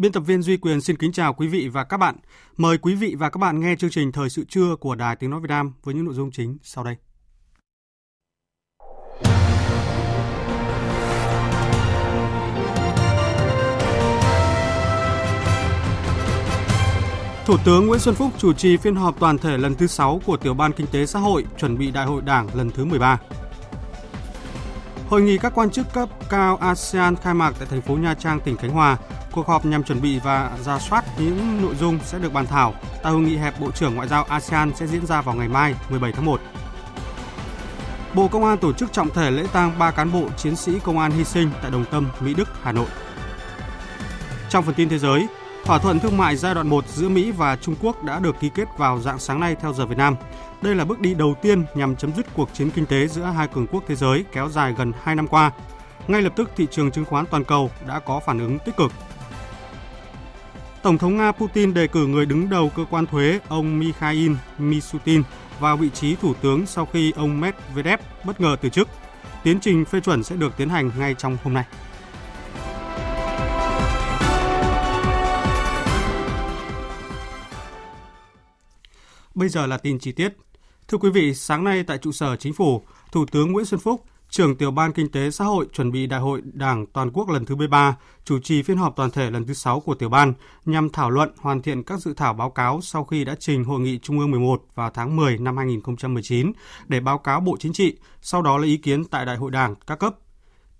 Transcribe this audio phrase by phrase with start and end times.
[0.00, 2.16] Biên tập viên Duy Quyền xin kính chào quý vị và các bạn.
[2.56, 5.30] Mời quý vị và các bạn nghe chương trình Thời sự trưa của Đài Tiếng
[5.30, 6.96] Nói Việt Nam với những nội dung chính sau đây.
[17.46, 20.36] Thủ tướng Nguyễn Xuân Phúc chủ trì phiên họp toàn thể lần thứ 6 của
[20.36, 23.20] Tiểu ban Kinh tế Xã hội chuẩn bị Đại hội Đảng lần thứ 13.
[25.08, 28.40] Hội nghị các quan chức cấp cao ASEAN khai mạc tại thành phố Nha Trang,
[28.40, 28.98] tỉnh Khánh Hòa.
[29.32, 32.74] Cuộc họp nhằm chuẩn bị và ra soát những nội dung sẽ được bàn thảo
[33.02, 35.74] tại hội nghị hẹp Bộ trưởng Ngoại giao ASEAN sẽ diễn ra vào ngày mai
[35.90, 36.40] 17 tháng 1.
[38.14, 40.98] Bộ Công an tổ chức trọng thể lễ tang 3 cán bộ chiến sĩ công
[40.98, 42.86] an hy sinh tại Đồng Tâm, Mỹ Đức, Hà Nội.
[44.48, 45.26] Trong phần tin thế giới,
[45.64, 48.50] thỏa thuận thương mại giai đoạn 1 giữa Mỹ và Trung Quốc đã được ký
[48.54, 50.16] kết vào dạng sáng nay theo giờ Việt Nam.
[50.62, 53.48] Đây là bước đi đầu tiên nhằm chấm dứt cuộc chiến kinh tế giữa hai
[53.48, 55.50] cường quốc thế giới kéo dài gần 2 năm qua.
[56.08, 58.92] Ngay lập tức thị trường chứng khoán toàn cầu đã có phản ứng tích cực.
[60.82, 65.22] Tổng thống Nga Putin đề cử người đứng đầu cơ quan thuế ông Mikhail Misutin
[65.58, 68.88] vào vị trí thủ tướng sau khi ông Medvedev bất ngờ từ chức.
[69.42, 71.64] Tiến trình phê chuẩn sẽ được tiến hành ngay trong hôm nay.
[79.34, 80.36] Bây giờ là tin chi tiết.
[80.88, 84.04] Thưa quý vị, sáng nay tại trụ sở chính phủ, Thủ tướng Nguyễn Xuân Phúc,
[84.30, 87.44] trưởng tiểu ban kinh tế xã hội chuẩn bị đại hội Đảng toàn quốc lần
[87.44, 90.32] thứ 13, chủ trì phiên họp toàn thể lần thứ 6 của tiểu ban
[90.64, 93.80] nhằm thảo luận hoàn thiện các dự thảo báo cáo sau khi đã trình hội
[93.80, 96.52] nghị Trung ương 11 vào tháng 10 năm 2019
[96.88, 99.74] để báo cáo Bộ Chính trị, sau đó lấy ý kiến tại đại hội Đảng
[99.86, 100.14] các cấp.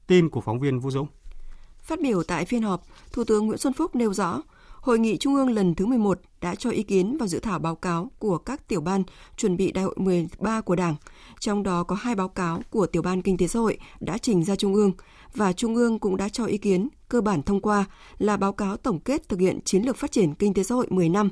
[0.06, 1.06] Tin của phóng viên Vũ Dũng.
[1.82, 2.82] Phát biểu tại phiên họp,
[3.12, 4.42] Thủ tướng Nguyễn Xuân Phúc nêu rõ,
[4.80, 7.74] Hội nghị Trung ương lần thứ 11 đã cho ý kiến vào dự thảo báo
[7.74, 9.02] cáo của các tiểu ban
[9.36, 10.94] chuẩn bị đại hội 13 của Đảng,
[11.40, 14.44] trong đó có hai báo cáo của tiểu ban Kinh tế xã hội đã trình
[14.44, 14.92] ra Trung ương
[15.34, 17.84] và Trung ương cũng đã cho ý kiến cơ bản thông qua
[18.18, 20.86] là báo cáo tổng kết thực hiện chiến lược phát triển kinh tế xã hội
[20.90, 21.30] 10 năm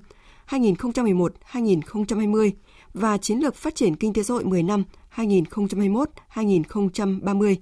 [0.48, 2.50] 2011-2020
[2.94, 4.84] và chiến lược phát triển kinh tế xã hội 10 năm
[5.16, 7.56] 2021-2030.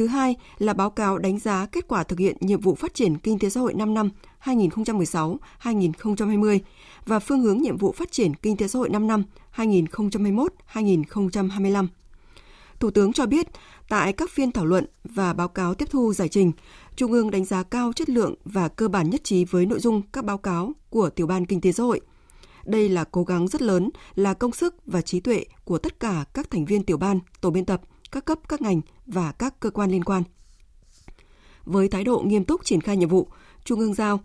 [0.00, 3.18] Thứ hai là báo cáo đánh giá kết quả thực hiện nhiệm vụ phát triển
[3.18, 4.10] kinh tế xã hội 5 năm
[4.44, 6.58] 2016-2020
[7.06, 9.24] và phương hướng nhiệm vụ phát triển kinh tế xã hội 5 năm
[9.56, 11.86] 2021-2025.
[12.80, 13.46] Thủ tướng cho biết,
[13.88, 16.52] tại các phiên thảo luận và báo cáo tiếp thu giải trình,
[16.96, 20.02] Trung ương đánh giá cao chất lượng và cơ bản nhất trí với nội dung
[20.12, 22.00] các báo cáo của Tiểu ban Kinh tế xã hội.
[22.64, 26.24] Đây là cố gắng rất lớn, là công sức và trí tuệ của tất cả
[26.34, 27.80] các thành viên tiểu ban, tổ biên tập,
[28.12, 30.22] các cấp, các ngành và các cơ quan liên quan.
[31.64, 33.28] Với thái độ nghiêm túc triển khai nhiệm vụ,
[33.64, 34.20] Trung ương giao,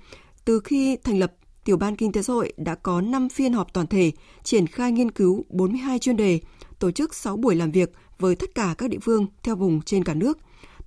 [0.45, 1.33] từ khi thành lập
[1.65, 4.11] Tiểu ban Kinh tế xã hội đã có 5 phiên họp toàn thể,
[4.43, 6.39] triển khai nghiên cứu 42 chuyên đề,
[6.79, 10.03] tổ chức 6 buổi làm việc với tất cả các địa phương theo vùng trên
[10.03, 10.37] cả nước,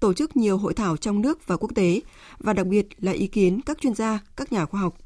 [0.01, 2.01] tổ chức nhiều hội thảo trong nước và quốc tế
[2.39, 4.97] và đặc biệt là ý kiến các chuyên gia, các nhà khoa học.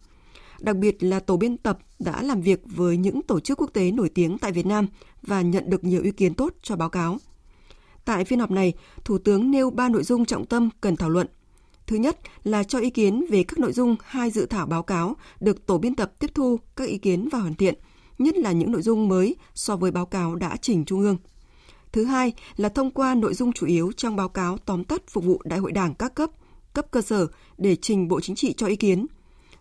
[0.60, 3.90] Đặc biệt là tổ biên tập đã làm việc với những tổ chức quốc tế
[3.90, 4.86] nổi tiếng tại Việt Nam
[5.22, 7.18] và nhận được nhiều ý kiến tốt cho báo cáo.
[8.04, 8.72] Tại phiên họp này,
[9.04, 11.26] Thủ tướng nêu ba nội dung trọng tâm cần thảo luận.
[11.86, 15.16] Thứ nhất là cho ý kiến về các nội dung hai dự thảo báo cáo
[15.40, 17.74] được tổ biên tập tiếp thu các ý kiến và hoàn thiện,
[18.18, 21.16] nhất là những nội dung mới so với báo cáo đã trình Trung ương.
[21.92, 25.24] Thứ hai là thông qua nội dung chủ yếu trong báo cáo tóm tắt phục
[25.24, 26.30] vụ Đại hội Đảng các cấp,
[26.72, 27.26] cấp cơ sở
[27.58, 29.06] để trình Bộ Chính trị cho ý kiến.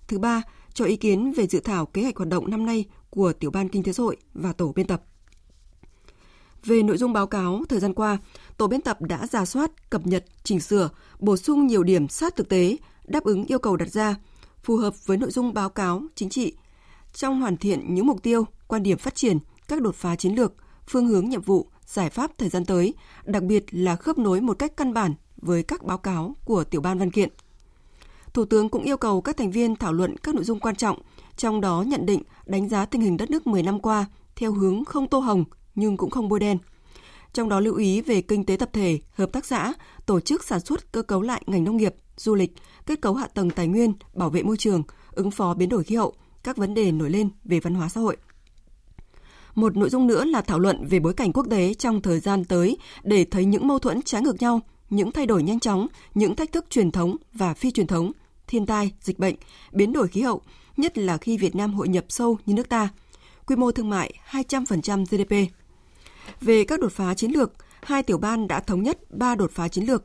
[0.08, 0.42] Thứ ba,
[0.74, 3.70] cho ý kiến về dự thảo kế hoạch hoạt động năm nay của Tiểu ban
[3.70, 5.04] Kinh tế xã hội và tổ biên tập.
[6.66, 8.18] Về nội dung báo cáo, thời gian qua,
[8.58, 12.36] tổ biên tập đã giả soát, cập nhật, chỉnh sửa, bổ sung nhiều điểm sát
[12.36, 12.78] thực tế,
[13.08, 14.16] đáp ứng yêu cầu đặt ra,
[14.64, 16.54] phù hợp với nội dung báo cáo chính trị,
[17.14, 20.54] trong hoàn thiện những mục tiêu, quan điểm phát triển, các đột phá chiến lược,
[20.88, 22.94] phương hướng nhiệm vụ, giải pháp thời gian tới,
[23.26, 26.82] đặc biệt là khớp nối một cách căn bản với các báo cáo của tiểu
[26.82, 27.30] ban văn kiện.
[28.34, 31.02] Thủ tướng cũng yêu cầu các thành viên thảo luận các nội dung quan trọng,
[31.38, 34.06] trong đó nhận định, đánh giá tình hình đất nước 10 năm qua
[34.36, 35.44] theo hướng không tô hồng
[35.76, 36.58] nhưng cũng không bôi đen.
[37.34, 39.74] trong đó lưu ý về kinh tế tập thể, hợp tác xã,
[40.06, 42.52] tổ chức sản xuất cơ cấu lại ngành nông nghiệp, du lịch,
[42.86, 45.96] kết cấu hạ tầng tài nguyên, bảo vệ môi trường, ứng phó biến đổi khí
[45.96, 46.14] hậu,
[46.44, 48.18] các vấn đề nổi lên về văn hóa xã hội.
[49.56, 52.46] Một nội dung nữa là thảo luận về bối cảnh quốc tế trong thời gian
[52.46, 56.36] tới để thấy những mâu thuẫn trái ngược nhau, những thay đổi nhanh chóng, những
[56.36, 58.12] thách thức truyền thống và phi truyền thống,
[58.48, 59.36] thiên tai, dịch bệnh,
[59.72, 60.42] biến đổi khí hậu,
[60.78, 62.90] nhất là khi Việt Nam hội nhập sâu như nước ta.
[63.48, 65.61] Quy mô thương mại 200% GDP.
[66.42, 67.52] Về các đột phá chiến lược,
[67.82, 70.04] hai tiểu ban đã thống nhất ba đột phá chiến lược.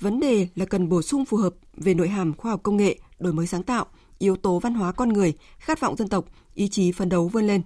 [0.00, 2.98] Vấn đề là cần bổ sung phù hợp về nội hàm khoa học công nghệ,
[3.18, 3.86] đổi mới sáng tạo,
[4.18, 6.24] yếu tố văn hóa con người, khát vọng dân tộc,
[6.54, 7.62] ý chí phấn đấu vươn lên.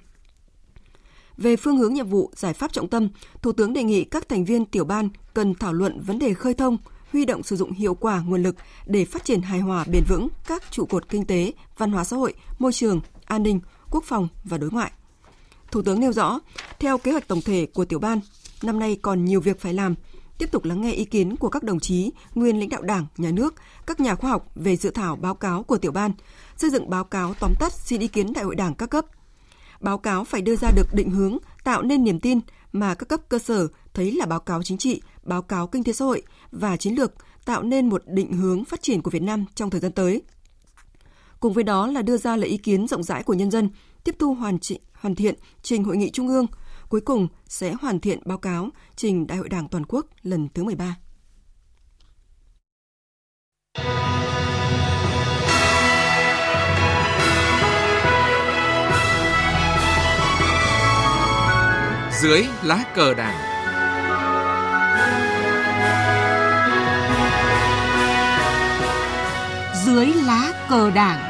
[1.36, 3.08] Về phương hướng nhiệm vụ, giải pháp trọng tâm,
[3.42, 6.54] Thủ tướng đề nghị các thành viên tiểu ban cần thảo luận vấn đề khơi
[6.54, 6.78] thông,
[7.12, 8.56] huy động sử dụng hiệu quả nguồn lực
[8.86, 12.16] để phát triển hài hòa bền vững các trụ cột kinh tế, văn hóa xã
[12.16, 14.92] hội, môi trường, an ninh, quốc phòng và đối ngoại.
[15.70, 16.40] Thủ tướng nêu rõ,
[16.78, 18.20] theo kế hoạch tổng thể của tiểu ban,
[18.62, 19.94] năm nay còn nhiều việc phải làm,
[20.38, 23.30] tiếp tục lắng nghe ý kiến của các đồng chí, nguyên lãnh đạo Đảng, Nhà
[23.30, 23.54] nước,
[23.86, 26.12] các nhà khoa học về dự thảo báo cáo của tiểu ban,
[26.56, 29.06] xây dựng báo cáo tóm tắt xin ý kiến Đại hội Đảng các cấp.
[29.80, 32.40] Báo cáo phải đưa ra được định hướng, tạo nên niềm tin
[32.72, 35.92] mà các cấp cơ sở thấy là báo cáo chính trị, báo cáo kinh tế
[35.92, 37.12] xã hội và chiến lược
[37.44, 40.22] tạo nên một định hướng phát triển của Việt Nam trong thời gian tới.
[41.40, 43.70] Cùng với đó là đưa ra lời ý kiến rộng rãi của nhân dân,
[44.04, 46.46] tiếp thu hoàn, chỉnh hoàn thiện trình hội nghị trung ương,
[46.88, 50.64] cuối cùng sẽ hoàn thiện báo cáo trình Đại hội Đảng toàn quốc lần thứ
[50.64, 50.96] 13.
[62.22, 63.50] Dưới lá cờ Đảng
[69.86, 71.29] Dưới lá cờ Đảng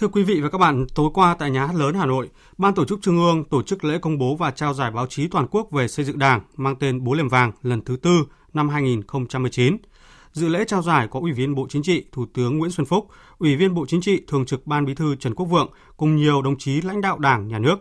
[0.00, 2.74] Thưa quý vị và các bạn, tối qua tại Nhà hát lớn Hà Nội, Ban
[2.74, 5.46] Tổ chức Trung ương tổ chức lễ công bố và trao giải báo chí toàn
[5.50, 9.76] quốc về xây dựng Đảng mang tên Bố Liềm Vàng lần thứ tư năm 2019.
[10.32, 13.08] Dự lễ trao giải có Ủy viên Bộ Chính trị, Thủ tướng Nguyễn Xuân Phúc,
[13.38, 16.42] Ủy viên Bộ Chính trị, Thường trực Ban Bí thư Trần Quốc Vượng cùng nhiều
[16.42, 17.76] đồng chí lãnh đạo Đảng, Nhà nước.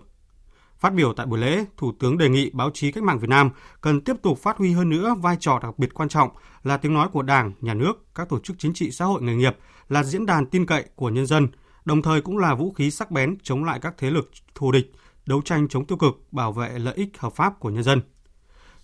[0.80, 3.50] Phát biểu tại buổi lễ, Thủ tướng đề nghị báo chí cách mạng Việt Nam
[3.82, 6.30] cần tiếp tục phát huy hơn nữa vai trò đặc biệt quan trọng
[6.64, 9.36] là tiếng nói của Đảng, Nhà nước, các tổ chức chính trị xã hội nghề
[9.36, 9.58] nghiệp,
[9.90, 11.48] là diễn đàn tin cậy của nhân dân–
[11.86, 14.92] đồng thời cũng là vũ khí sắc bén chống lại các thế lực thù địch,
[15.26, 18.02] đấu tranh chống tiêu cực, bảo vệ lợi ích hợp pháp của nhân dân.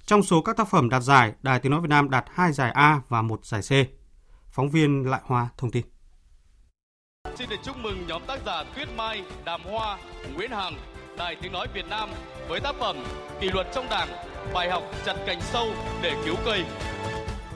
[0.05, 2.71] Trong số các tác phẩm đạt giải, Đài Tiếng Nói Việt Nam đạt 2 giải
[2.71, 3.71] A và 1 giải C.
[4.51, 5.85] Phóng viên Lại Hoa thông tin.
[7.35, 9.97] Xin được chúc mừng nhóm tác giả Tuyết Mai, Đàm Hoa,
[10.35, 10.77] Nguyễn Hằng,
[11.17, 12.09] Đài Tiếng Nói Việt Nam
[12.47, 12.95] với tác phẩm
[13.41, 14.09] Kỷ luật trong Đảng,
[14.53, 15.67] bài học chặt cành sâu
[16.01, 16.65] để cứu cây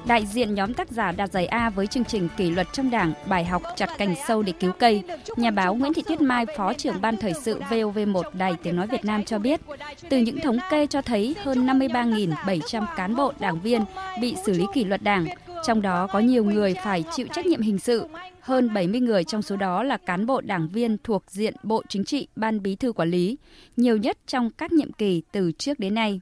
[0.10, 3.14] Đại diện nhóm tác giả đạt giải A với chương trình Kỷ luật trong Đảng,
[3.28, 5.04] bài học chặt cành sâu để cứu cây.
[5.38, 8.88] Nhà báo Nguyễn Thị Tuyết Mai, Phó trưởng ban thời sự VOV1 Đài Tiếng Nói
[8.88, 9.62] Việt Nam cho biết,
[10.10, 13.86] từ những thống kê cho thấy hơn 53.700 cán bộ đảng viên
[14.22, 15.26] bị xử lý kỷ luật đảng,
[15.66, 18.08] trong đó có nhiều người phải chịu trách nhiệm hình sự.
[18.40, 22.06] Hơn 70 người trong số đó là cán bộ đảng viên thuộc diện Bộ Chính
[22.06, 23.38] trị, Ban Bí thư Quản lý,
[23.78, 26.20] nhiều nhất trong các nhiệm kỳ từ trước đến nay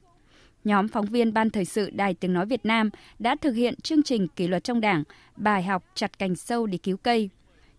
[0.64, 4.02] nhóm phóng viên Ban Thời sự Đài Tiếng Nói Việt Nam đã thực hiện chương
[4.02, 5.04] trình kỷ luật trong đảng,
[5.36, 7.30] bài học chặt cành sâu để cứu cây.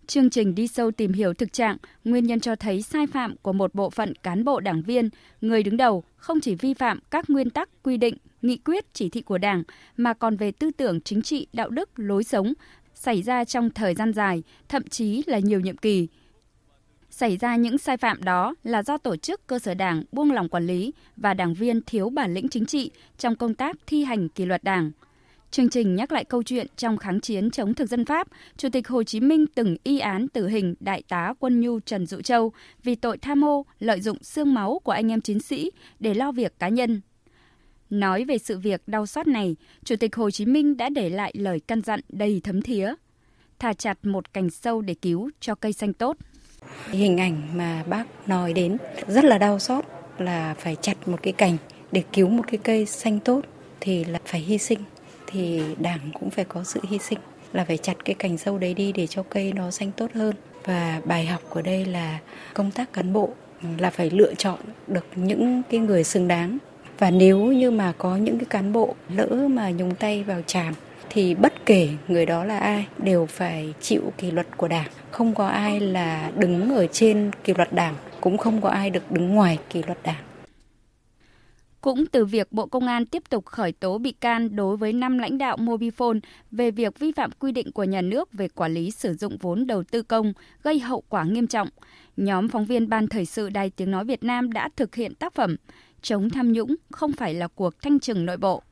[0.07, 3.53] Chương trình đi sâu tìm hiểu thực trạng, nguyên nhân cho thấy sai phạm của
[3.53, 5.09] một bộ phận cán bộ đảng viên,
[5.41, 9.09] người đứng đầu không chỉ vi phạm các nguyên tắc, quy định, nghị quyết, chỉ
[9.09, 9.63] thị của Đảng
[9.97, 12.53] mà còn về tư tưởng chính trị, đạo đức, lối sống
[12.93, 16.07] xảy ra trong thời gian dài, thậm chí là nhiều nhiệm kỳ,
[17.19, 20.49] Xảy ra những sai phạm đó là do tổ chức cơ sở đảng buông lỏng
[20.49, 24.29] quản lý và đảng viên thiếu bản lĩnh chính trị trong công tác thi hành
[24.29, 24.91] kỷ luật đảng.
[25.51, 28.87] Chương trình nhắc lại câu chuyện trong kháng chiến chống thực dân Pháp, Chủ tịch
[28.87, 32.51] Hồ Chí Minh từng y án tử hình Đại tá Quân Nhu Trần Dụ Châu
[32.83, 36.31] vì tội tham ô lợi dụng xương máu của anh em chiến sĩ để lo
[36.31, 37.01] việc cá nhân.
[37.89, 41.33] Nói về sự việc đau xót này, Chủ tịch Hồ Chí Minh đã để lại
[41.35, 42.93] lời căn dặn đầy thấm thía.
[43.59, 46.17] Thả chặt một cành sâu để cứu cho cây xanh tốt.
[46.91, 49.85] Hình ảnh mà bác nói đến rất là đau xót
[50.17, 51.57] là phải chặt một cái cành
[51.91, 53.41] để cứu một cái cây xanh tốt
[53.79, 54.79] thì là phải hy sinh.
[55.27, 57.19] Thì đảng cũng phải có sự hy sinh
[57.53, 60.35] là phải chặt cái cành sâu đấy đi để cho cây nó xanh tốt hơn.
[60.65, 62.19] Và bài học của đây là
[62.53, 63.29] công tác cán bộ
[63.77, 66.57] là phải lựa chọn được những cái người xứng đáng.
[66.97, 70.73] Và nếu như mà có những cái cán bộ lỡ mà nhúng tay vào chàm
[71.09, 75.35] thì bất kể người đó là ai đều phải chịu kỷ luật của đảng không
[75.35, 79.35] có ai là đứng ở trên kỷ luật đảng cũng không có ai được đứng
[79.35, 80.23] ngoài kỷ luật đảng
[81.81, 85.17] Cũng từ việc Bộ Công an tiếp tục khởi tố bị can đối với 5
[85.17, 86.19] lãnh đạo Mobifone
[86.51, 89.67] về việc vi phạm quy định của nhà nước về quản lý sử dụng vốn
[89.67, 91.69] đầu tư công gây hậu quả nghiêm trọng,
[92.17, 95.33] nhóm phóng viên Ban Thời sự Đài Tiếng Nói Việt Nam đã thực hiện tác
[95.33, 95.55] phẩm
[96.01, 98.63] Chống tham nhũng không phải là cuộc thanh trừng nội bộ.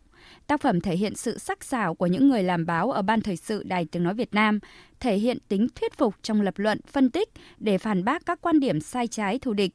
[0.48, 3.38] Tác phẩm thể hiện sự sắc sảo của những người làm báo ở Ban Thời
[3.38, 4.60] sự Đài Tiếng Nói Việt Nam,
[5.00, 8.60] thể hiện tính thuyết phục trong lập luận, phân tích để phản bác các quan
[8.60, 9.72] điểm sai trái thù địch.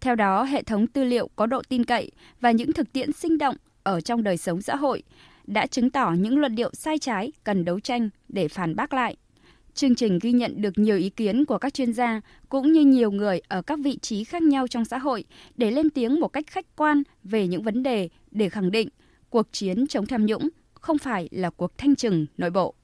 [0.00, 3.38] Theo đó, hệ thống tư liệu có độ tin cậy và những thực tiễn sinh
[3.38, 5.02] động ở trong đời sống xã hội
[5.46, 9.16] đã chứng tỏ những luận điệu sai trái cần đấu tranh để phản bác lại.
[9.74, 13.10] Chương trình ghi nhận được nhiều ý kiến của các chuyên gia cũng như nhiều
[13.10, 15.24] người ở các vị trí khác nhau trong xã hội
[15.56, 18.88] để lên tiếng một cách khách quan về những vấn đề để khẳng định
[19.32, 22.74] cuộc chiến chống tham nhũng không phải là cuộc thanh trừng nội bộ.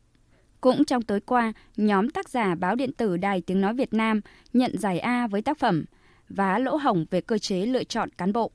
[0.60, 4.20] Cũng trong tối qua, nhóm tác giả báo điện tử Đài Tiếng Nói Việt Nam
[4.52, 5.84] nhận giải A với tác phẩm
[6.28, 8.50] Vá lỗ hổng về cơ chế lựa chọn cán bộ.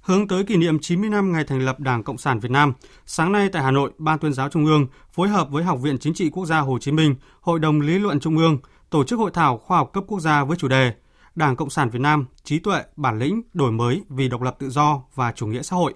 [0.00, 2.72] Hướng tới kỷ niệm 90 năm ngày thành lập Đảng Cộng sản Việt Nam,
[3.06, 5.98] sáng nay tại Hà Nội, Ban tuyên giáo Trung ương phối hợp với Học viện
[5.98, 8.58] Chính trị Quốc gia Hồ Chí Minh, Hội đồng Lý luận Trung ương
[8.90, 10.92] tổ chức hội thảo khoa học cấp quốc gia với chủ đề
[11.34, 14.70] Đảng Cộng sản Việt Nam, trí tuệ, bản lĩnh, đổi mới vì độc lập tự
[14.70, 15.94] do và chủ nghĩa xã hội.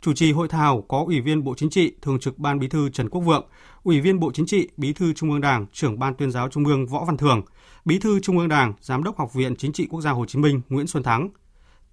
[0.00, 2.88] Chủ trì hội thảo có Ủy viên Bộ Chính trị, Thường trực Ban Bí thư
[2.90, 3.46] Trần Quốc Vượng,
[3.82, 6.64] Ủy viên Bộ Chính trị, Bí thư Trung ương Đảng, Trưởng Ban Tuyên giáo Trung
[6.64, 7.42] ương Võ Văn Thưởng,
[7.84, 10.38] Bí thư Trung ương Đảng, Giám đốc Học viện Chính trị Quốc gia Hồ Chí
[10.38, 11.28] Minh Nguyễn Xuân Thắng.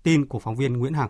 [0.03, 1.10] Tin của phóng viên Nguyễn Hằng.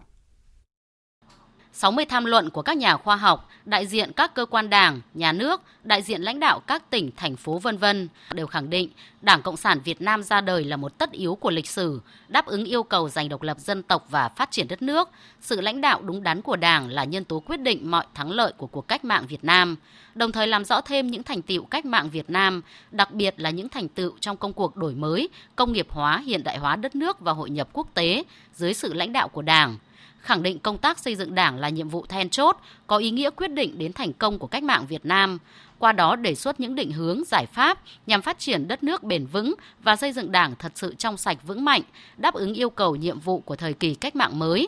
[1.78, 5.32] 60 tham luận của các nhà khoa học, đại diện các cơ quan đảng, nhà
[5.32, 8.90] nước, đại diện lãnh đạo các tỉnh, thành phố vân vân đều khẳng định
[9.22, 12.46] Đảng Cộng sản Việt Nam ra đời là một tất yếu của lịch sử, đáp
[12.46, 15.10] ứng yêu cầu giành độc lập dân tộc và phát triển đất nước.
[15.42, 18.54] Sự lãnh đạo đúng đắn của Đảng là nhân tố quyết định mọi thắng lợi
[18.58, 19.76] của cuộc cách mạng Việt Nam,
[20.16, 23.50] đồng thời làm rõ thêm những thành tựu cách mạng Việt Nam, đặc biệt là
[23.50, 26.96] những thành tựu trong công cuộc đổi mới, công nghiệp hóa, hiện đại hóa đất
[26.96, 29.78] nước và hội nhập quốc tế dưới sự lãnh đạo của Đảng
[30.20, 32.58] khẳng định công tác xây dựng Đảng là nhiệm vụ then chốt,
[32.88, 35.38] có ý nghĩa quyết định đến thành công của cách mạng Việt Nam.
[35.80, 39.26] Qua đó đề xuất những định hướng, giải pháp nhằm phát triển đất nước bền
[39.26, 41.82] vững và xây dựng Đảng thật sự trong sạch vững mạnh,
[42.18, 44.68] đáp ứng yêu cầu nhiệm vụ của thời kỳ cách mạng mới.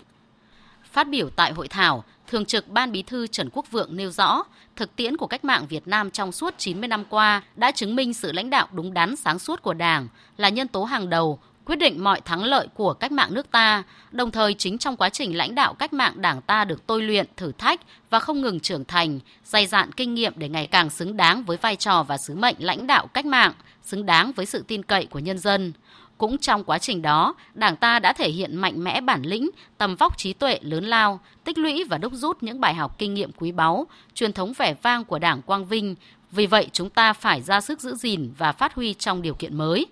[0.92, 4.44] Phát biểu tại hội thảo, Thường trực Ban Bí thư Trần Quốc Vượng nêu rõ,
[4.76, 8.14] thực tiễn của cách mạng Việt Nam trong suốt 90 năm qua đã chứng minh
[8.14, 11.76] sự lãnh đạo đúng đắn sáng suốt của Đảng là nhân tố hàng đầu quyết
[11.76, 15.38] định mọi thắng lợi của cách mạng nước ta, đồng thời chính trong quá trình
[15.38, 18.86] lãnh đạo cách mạng Đảng ta được tôi luyện, thử thách và không ngừng trưởng
[18.86, 22.36] thành, dày dạn kinh nghiệm để ngày càng xứng đáng với vai trò và sứ
[22.36, 25.74] mệnh lãnh đạo cách mạng, xứng đáng với sự tin cậy của nhân dân.
[26.18, 29.96] Cũng trong quá trình đó, Đảng ta đã thể hiện mạnh mẽ bản lĩnh, tầm
[29.96, 33.32] vóc trí tuệ lớn lao, tích lũy và đúc rút những bài học kinh nghiệm
[33.32, 35.96] quý báu, truyền thống vẻ vang của Đảng Quang Vinh.
[36.32, 39.58] Vì vậy, chúng ta phải ra sức giữ gìn và phát huy trong điều kiện
[39.58, 39.88] mới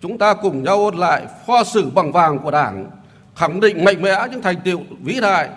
[0.00, 2.90] chúng ta cùng nhau ôn lại kho sử bằng vàng của Đảng,
[3.34, 5.48] khẳng định mạnh mẽ những thành tiệu vĩ đại,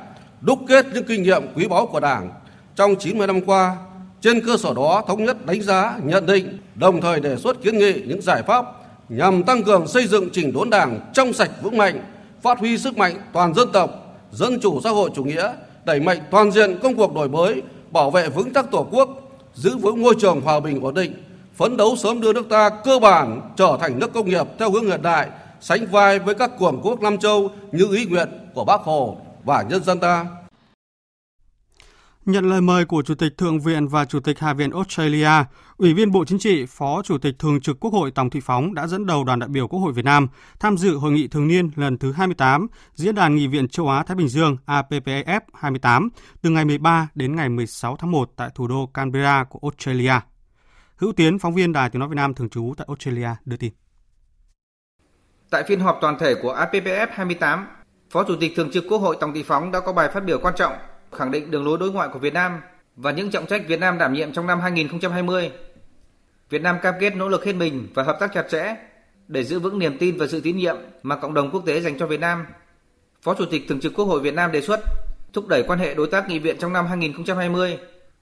[0.41, 2.29] đúc kết những kinh nghiệm quý báu của Đảng
[2.75, 3.77] trong 90 năm qua.
[4.21, 7.77] Trên cơ sở đó thống nhất đánh giá, nhận định, đồng thời đề xuất kiến
[7.77, 8.65] nghị những giải pháp
[9.09, 12.01] nhằm tăng cường xây dựng chỉnh đốn Đảng trong sạch vững mạnh,
[12.41, 15.53] phát huy sức mạnh toàn dân tộc, dân chủ xã hội chủ nghĩa,
[15.85, 19.09] đẩy mạnh toàn diện công cuộc đổi mới, bảo vệ vững chắc Tổ quốc,
[19.53, 21.13] giữ vững môi trường hòa bình ổn định,
[21.55, 24.85] phấn đấu sớm đưa nước ta cơ bản trở thành nước công nghiệp theo hướng
[24.85, 25.29] hiện đại,
[25.61, 29.61] sánh vai với các cường quốc Nam Châu như ý nguyện của Bác Hồ và
[29.61, 30.25] nhân dân ta.
[32.25, 35.29] Nhận lời mời của Chủ tịch Thượng viện và Chủ tịch Hạ viện Australia,
[35.77, 38.73] Ủy viên Bộ Chính trị, Phó Chủ tịch Thường trực Quốc hội Tòng Thị Phóng
[38.73, 40.27] đã dẫn đầu đoàn đại biểu Quốc hội Việt Nam
[40.59, 44.03] tham dự hội nghị thường niên lần thứ 28 Diễn đàn Nghị viện châu Á
[44.03, 46.09] Thái Bình Dương APPF 28
[46.41, 50.32] từ ngày 13 đến ngày 16 tháng 1 tại thủ đô Canberra của Australia.
[50.95, 53.73] Hữu Tiến, phóng viên Đài Tiếng Nói Việt Nam thường trú tại Australia đưa tin.
[55.49, 57.67] Tại phiên họp toàn thể của APPF 28,
[58.09, 60.39] Phó Chủ tịch Thường trực Quốc hội Tòng Thị Phóng đã có bài phát biểu
[60.39, 60.73] quan trọng,
[61.11, 62.59] khẳng định đường lối đối ngoại của Việt Nam
[62.95, 65.51] và những trọng trách Việt Nam đảm nhiệm trong năm 2020.
[66.49, 68.75] Việt Nam cam kết nỗ lực hết mình và hợp tác chặt chẽ
[69.27, 71.97] để giữ vững niềm tin và sự tín nhiệm mà cộng đồng quốc tế dành
[71.99, 72.45] cho Việt Nam.
[73.21, 74.79] Phó Chủ tịch Thường trực Quốc hội Việt Nam đề xuất
[75.33, 77.77] thúc đẩy quan hệ đối tác nghị viện trong năm 2020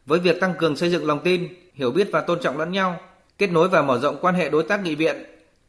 [0.06, 3.00] với việc tăng cường xây dựng lòng tin, hiểu biết và tôn trọng lẫn nhau,
[3.38, 5.16] kết nối và mở rộng quan hệ đối tác nghị viện.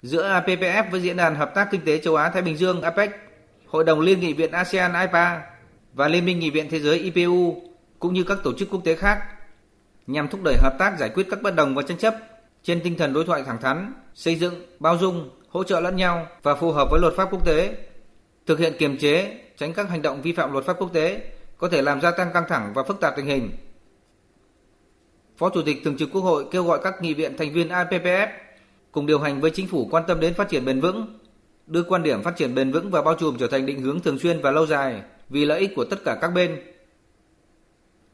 [0.02, 3.11] Giữa APPF với Diễn đàn Hợp tác Kinh tế Châu Á Thái Bình Dương APEC,
[3.66, 5.40] Hội đồng Liên nghị viện ASEAN IPA
[5.94, 7.62] và Liên minh nghị viện thế giới IPU
[7.99, 9.18] cũng như các tổ chức quốc tế khác
[10.06, 12.14] nhằm thúc đẩy hợp tác giải quyết các bất đồng và tranh chấp
[12.62, 16.26] trên tinh thần đối thoại thẳng thắn, xây dựng, bao dung, hỗ trợ lẫn nhau
[16.42, 17.76] và phù hợp với luật pháp quốc tế,
[18.47, 21.21] thực hiện kiềm chế, tránh các hành động vi phạm luật pháp quốc tế
[21.59, 23.50] có thể làm gia tăng căng thẳng và phức tạp tình hình.
[25.42, 28.26] Phó Chủ tịch Thường trực Quốc hội kêu gọi các nghị viện thành viên IPPF
[28.92, 31.18] cùng điều hành với chính phủ quan tâm đến phát triển bền vững,
[31.66, 34.18] đưa quan điểm phát triển bền vững và bao trùm trở thành định hướng thường
[34.18, 36.62] xuyên và lâu dài vì lợi ích của tất cả các bên.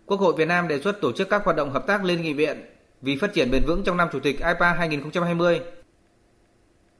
[0.06, 2.32] Quốc hội Việt Nam đề xuất tổ chức các hoạt động hợp tác liên nghị
[2.32, 2.60] viện
[3.02, 5.60] vì phát triển bền vững trong năm Chủ tịch IPA 2020.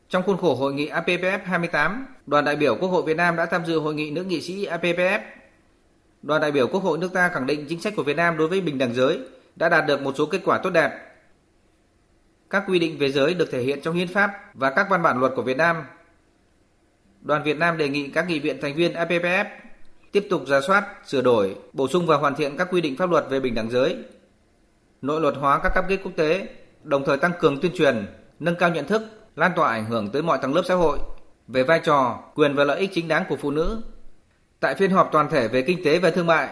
[0.09, 3.47] Trong khuôn khổ hội nghị APPF 28, đoàn đại biểu Quốc hội Việt Nam đã
[3.47, 5.21] tham dự hội nghị nữ nghị sĩ APPF.
[6.23, 8.49] Đoàn đại biểu Quốc hội nước ta khẳng định chính sách của Việt Nam đối
[8.49, 9.19] với bình đẳng giới
[9.59, 10.91] đã đạt được một số kết quả tốt đẹp.
[12.51, 15.21] Các quy định về giới được thể hiện trong hiến pháp và các văn bản
[15.21, 15.85] luật của Việt Nam.
[17.21, 19.45] Đoàn Việt Nam đề nghị các nghị viện thành viên APPF
[20.13, 23.11] tiếp tục ra soát, sửa đổi, bổ sung và hoàn thiện các quy định pháp
[23.11, 23.97] luật về bình đẳng giới,
[25.03, 26.49] nội luật hóa các cam kết quốc tế,
[26.83, 28.07] đồng thời tăng cường tuyên truyền,
[28.39, 29.03] nâng cao nhận thức,
[29.37, 30.99] lan tỏa ảnh hưởng tới mọi tầng lớp xã hội
[31.49, 33.83] về vai trò, quyền và lợi ích chính đáng của phụ nữ.
[34.61, 36.49] Tại phiên họp toàn thể về kinh tế và thương mại,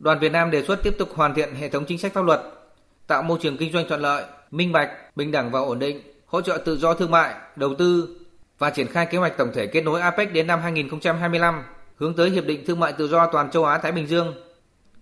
[0.00, 2.40] Đoàn Việt Nam đề xuất tiếp tục hoàn thiện hệ thống chính sách pháp luật,
[3.06, 6.40] tạo môi trường kinh doanh thuận lợi, minh bạch, bình đẳng và ổn định, hỗ
[6.40, 8.16] trợ tự do thương mại, đầu tư
[8.58, 11.62] và triển khai kế hoạch tổng thể kết nối APEC đến năm 2025,
[11.96, 14.34] hướng tới hiệp định thương mại tự do toàn châu Á Thái Bình Dương,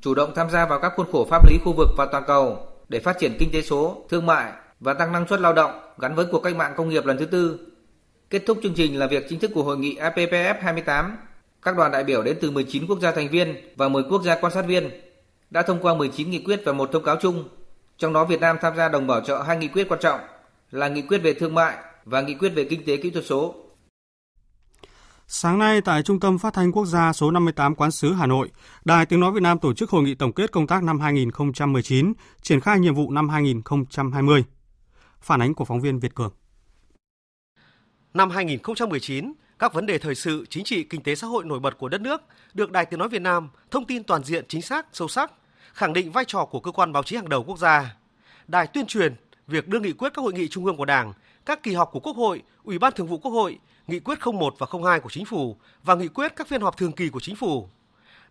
[0.01, 2.67] chủ động tham gia vào các khuôn khổ pháp lý khu vực và toàn cầu
[2.89, 6.15] để phát triển kinh tế số, thương mại và tăng năng suất lao động gắn
[6.15, 7.59] với cuộc cách mạng công nghiệp lần thứ tư.
[8.31, 11.17] Kết thúc chương trình là việc chính thức của hội nghị APPF 28
[11.63, 14.41] các đoàn đại biểu đến từ 19 quốc gia thành viên và 10 quốc gia
[14.41, 14.91] quan sát viên
[15.51, 17.49] đã thông qua 19 nghị quyết và một thông cáo chung.
[17.99, 20.21] Trong đó Việt Nam tham gia đồng bảo trợ hai nghị quyết quan trọng
[20.71, 23.55] là nghị quyết về thương mại và nghị quyết về kinh tế kỹ thuật số.
[25.31, 28.51] Sáng nay tại Trung tâm Phát thanh Quốc gia số 58 Quán sứ Hà Nội,
[28.85, 32.13] Đài Tiếng Nói Việt Nam tổ chức hội nghị tổng kết công tác năm 2019,
[32.43, 34.45] triển khai nhiệm vụ năm 2020.
[35.21, 36.33] Phản ánh của phóng viên Việt Cường.
[38.15, 41.79] Năm 2019, các vấn đề thời sự, chính trị, kinh tế xã hội nổi bật
[41.79, 42.23] của đất nước
[42.55, 45.33] được Đài Tiếng nói Việt Nam thông tin toàn diện, chính xác, sâu sắc,
[45.73, 47.97] khẳng định vai trò của cơ quan báo chí hàng đầu quốc gia.
[48.49, 49.15] Đài tuyên truyền
[49.47, 51.13] việc đưa nghị quyết các hội nghị trung ương của Đảng,
[51.47, 54.55] các kỳ họp của Quốc hội, Ủy ban Thường vụ Quốc hội, nghị quyết 01
[54.59, 57.37] và 02 của Chính phủ và nghị quyết các phiên họp thường kỳ của Chính
[57.37, 57.69] phủ.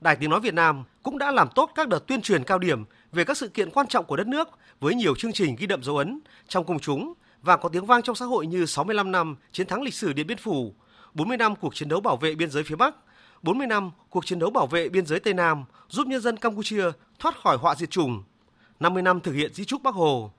[0.01, 2.85] Đài Tiếng nói Việt Nam cũng đã làm tốt các đợt tuyên truyền cao điểm
[3.11, 5.83] về các sự kiện quan trọng của đất nước với nhiều chương trình ghi đậm
[5.83, 9.35] dấu ấn trong công chúng và có tiếng vang trong xã hội như 65 năm
[9.51, 10.75] chiến thắng lịch sử Điện Biên Phủ,
[11.17, 12.95] 40 năm cuộc chiến đấu bảo vệ biên giới phía Bắc,
[13.41, 16.83] 40 năm cuộc chiến đấu bảo vệ biên giới Tây Nam giúp nhân dân Campuchia
[17.19, 18.23] thoát khỏi họa diệt chủng,
[18.79, 20.31] 50 năm thực hiện di trúc Bắc Hồ.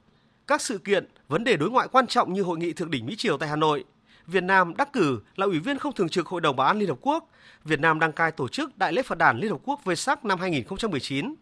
[0.46, 3.16] Các sự kiện, vấn đề đối ngoại quan trọng như hội nghị thượng đỉnh Mỹ
[3.16, 3.84] Triều tại Hà Nội,
[4.26, 6.88] Việt Nam đắc cử là ủy viên không thường trực Hội đồng Bảo an Liên
[6.88, 7.30] Hợp Quốc,
[7.64, 10.40] Việt Nam đăng cai tổ chức Đại lễ Phật đàn Liên Hợp Quốc Vesak năm
[10.40, 11.34] 2019,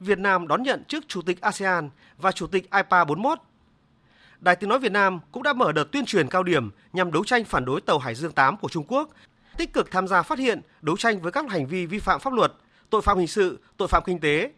[0.00, 3.38] Việt Nam đón nhận chức Chủ tịch ASEAN và Chủ tịch IPA 41
[4.40, 7.24] Đài Tiếng Nói Việt Nam cũng đã mở đợt tuyên truyền cao điểm nhằm đấu
[7.24, 9.10] tranh phản đối tàu Hải Dương 8 của Trung Quốc,
[9.56, 12.32] tích cực tham gia phát hiện, đấu tranh với các hành vi vi phạm pháp
[12.32, 12.52] luật,
[12.90, 14.50] tội phạm hình sự, tội phạm kinh tế.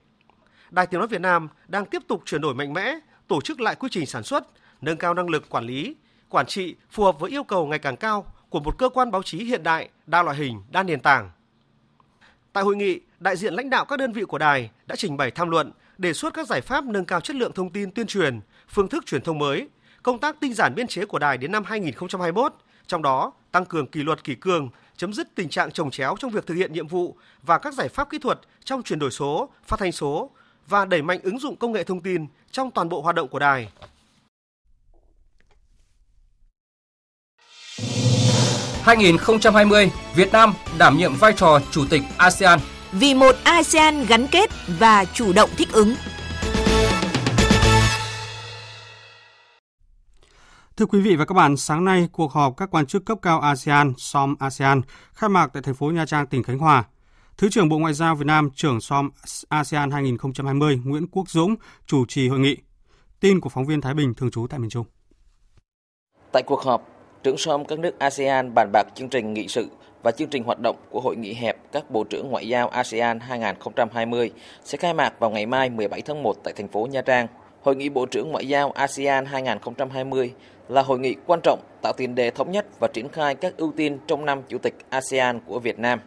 [0.70, 3.74] Đài Tiếng Nói Việt Nam đang tiếp tục chuyển đổi mạnh mẽ, tổ chức lại
[3.74, 4.44] quy trình sản xuất,
[4.80, 5.96] nâng cao năng lực quản lý,
[6.28, 9.22] quản trị phù hợp với yêu cầu ngày càng cao của một cơ quan báo
[9.22, 11.30] chí hiện đại, đa loại hình, đa nền tảng.
[12.52, 15.30] Tại hội nghị, đại diện lãnh đạo các đơn vị của đài đã trình bày
[15.30, 18.40] tham luận, đề xuất các giải pháp nâng cao chất lượng thông tin tuyên truyền,
[18.72, 19.68] phương thức truyền thông mới,
[20.02, 22.54] công tác tinh giản biên chế của đài đến năm 2021,
[22.86, 26.30] trong đó tăng cường kỷ luật kỷ cương, chấm dứt tình trạng trồng chéo trong
[26.30, 29.48] việc thực hiện nhiệm vụ và các giải pháp kỹ thuật trong chuyển đổi số,
[29.66, 30.30] phát thanh số
[30.66, 33.38] và đẩy mạnh ứng dụng công nghệ thông tin trong toàn bộ hoạt động của
[33.38, 33.68] đài.
[38.84, 42.58] ...2020, Việt Nam đảm nhiệm vai trò Chủ tịch ASEAN.
[42.92, 45.94] Vì một ASEAN gắn kết và chủ động thích ứng.
[50.82, 53.40] Thưa quý vị và các bạn, sáng nay cuộc họp các quan chức cấp cao
[53.40, 54.80] ASEAN, SOM ASEAN
[55.12, 56.84] khai mạc tại thành phố Nha Trang, tỉnh Khánh Hòa.
[57.36, 59.10] Thứ trưởng Bộ Ngoại giao Việt Nam, trưởng SOM
[59.48, 61.54] ASEAN 2020 Nguyễn Quốc Dũng
[61.86, 62.56] chủ trì hội nghị.
[63.20, 64.86] Tin của phóng viên Thái Bình thường trú tại miền Trung.
[66.32, 66.88] Tại cuộc họp,
[67.22, 69.68] trưởng SOM các nước ASEAN bàn bạc chương trình nghị sự
[70.02, 73.20] và chương trình hoạt động của Hội nghị hẹp các Bộ trưởng Ngoại giao ASEAN
[73.20, 74.30] 2020
[74.64, 77.26] sẽ khai mạc vào ngày mai 17 tháng 1 tại thành phố Nha Trang.
[77.62, 80.34] Hội nghị Bộ trưởng Ngoại giao ASEAN 2020
[80.68, 83.72] là hội nghị quan trọng tạo tiền đề thống nhất và triển khai các ưu
[83.76, 86.00] tiên trong năm Chủ tịch ASEAN của Việt Nam.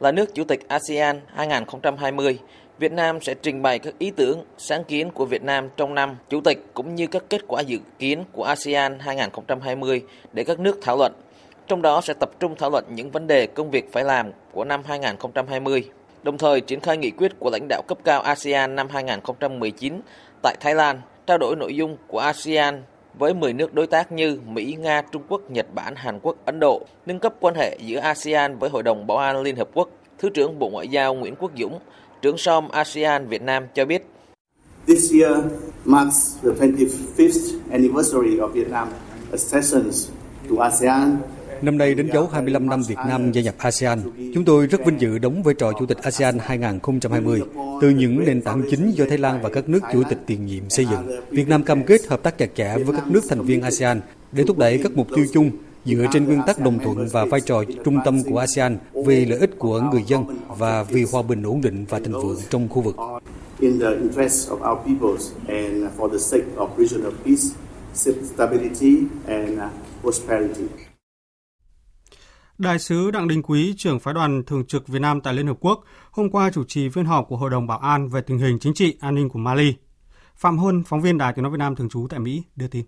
[0.00, 2.38] Là nước Chủ tịch ASEAN 2020,
[2.78, 6.16] Việt Nam sẽ trình bày các ý tưởng, sáng kiến của Việt Nam trong năm
[6.28, 10.78] Chủ tịch cũng như các kết quả dự kiến của ASEAN 2020 để các nước
[10.82, 11.12] thảo luận.
[11.66, 14.64] Trong đó sẽ tập trung thảo luận những vấn đề công việc phải làm của
[14.64, 15.90] năm 2020,
[16.22, 20.00] đồng thời triển khai nghị quyết của lãnh đạo cấp cao ASEAN năm 2019
[20.42, 22.82] tại Thái Lan, trao đổi nội dung của ASEAN
[23.18, 26.60] với 10 nước đối tác như Mỹ, Nga, Trung Quốc, Nhật Bản, Hàn Quốc, Ấn
[26.60, 29.90] Độ, nâng cấp quan hệ giữa ASEAN với Hội đồng Bảo an Liên Hợp Quốc.
[30.18, 31.78] Thứ trưởng Bộ Ngoại giao Nguyễn Quốc Dũng,
[32.22, 34.06] trưởng SOM ASEAN Việt Nam cho biết.
[34.86, 35.36] This year
[35.84, 38.88] marks the 25th anniversary of Vietnam
[39.32, 39.90] accession
[40.50, 41.16] to ASEAN
[41.64, 43.98] Năm nay đánh dấu 25 năm Việt Nam gia nhập ASEAN.
[44.34, 47.40] Chúng tôi rất vinh dự đóng vai trò Chủ tịch ASEAN 2020
[47.80, 50.70] từ những nền tảng chính do Thái Lan và các nước chủ tịch tiền nhiệm
[50.70, 51.20] xây dựng.
[51.30, 54.00] Việt Nam cam kết hợp tác chặt chẽ với các nước thành viên ASEAN
[54.32, 55.50] để thúc đẩy các mục tiêu chung
[55.84, 59.38] dựa trên nguyên tắc đồng thuận và vai trò trung tâm của ASEAN vì lợi
[59.38, 60.24] ích của người dân
[60.58, 62.96] và vì hòa bình ổn định và thịnh vượng trong khu vực.
[63.60, 67.44] in the interest of our peoples and for the sake of regional peace,
[67.94, 68.96] stability
[69.26, 69.60] and
[70.02, 70.83] prosperity.
[72.58, 75.56] Đại sứ Đặng Đình Quý, trưởng phái đoàn thường trực Việt Nam tại Liên Hợp
[75.60, 78.58] Quốc, hôm qua chủ trì phiên họp của Hội đồng Bảo an về tình hình
[78.60, 79.74] chính trị, an ninh của Mali.
[80.36, 82.84] Phạm Huân, phóng viên Đài Tiếng Nói Việt Nam thường trú tại Mỹ, đưa tin.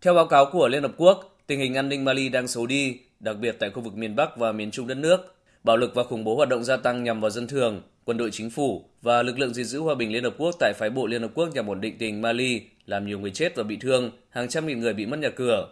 [0.00, 3.00] Theo báo cáo của Liên Hợp Quốc, tình hình an ninh Mali đang xấu đi,
[3.20, 5.34] đặc biệt tại khu vực miền Bắc và miền Trung đất nước.
[5.64, 8.30] Bạo lực và khủng bố hoạt động gia tăng nhằm vào dân thường, quân đội
[8.30, 11.06] chính phủ và lực lượng gìn giữ hòa bình Liên Hợp Quốc tại phái bộ
[11.06, 14.10] Liên Hợp Quốc nhằm ổn định tình Mali, làm nhiều người chết và bị thương,
[14.30, 15.68] hàng trăm nghìn người bị mất nhà cửa.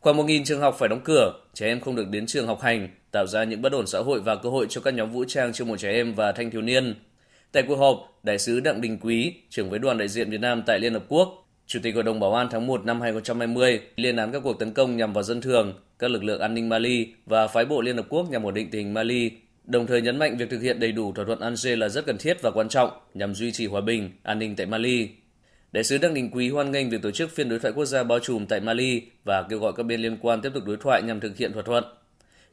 [0.00, 2.88] Khoảng 1.000 trường học phải đóng cửa, trẻ em không được đến trường học hành,
[3.10, 5.52] tạo ra những bất ổn xã hội và cơ hội cho các nhóm vũ trang
[5.52, 6.94] chiêu mộ trẻ em và thanh thiếu niên.
[7.52, 10.62] Tại cuộc họp, Đại sứ Đặng Đình Quý, trưởng với đoàn đại diện Việt Nam
[10.66, 14.16] tại Liên Hợp Quốc, Chủ tịch Hội đồng Bảo an tháng 1 năm 2020 lên
[14.16, 17.06] án các cuộc tấn công nhằm vào dân thường, các lực lượng an ninh Mali
[17.26, 19.30] và phái bộ Liên Hợp Quốc nhằm ổn định tình hình Mali,
[19.64, 22.18] đồng thời nhấn mạnh việc thực hiện đầy đủ thỏa thuận Alger là rất cần
[22.18, 25.08] thiết và quan trọng nhằm duy trì hòa bình, an ninh tại Mali.
[25.76, 28.02] Đại sứ Đặng Đình Quý hoan nghênh việc tổ chức phiên đối thoại quốc gia
[28.02, 31.02] bao trùm tại Mali và kêu gọi các bên liên quan tiếp tục đối thoại
[31.02, 31.84] nhằm thực hiện thỏa thuận.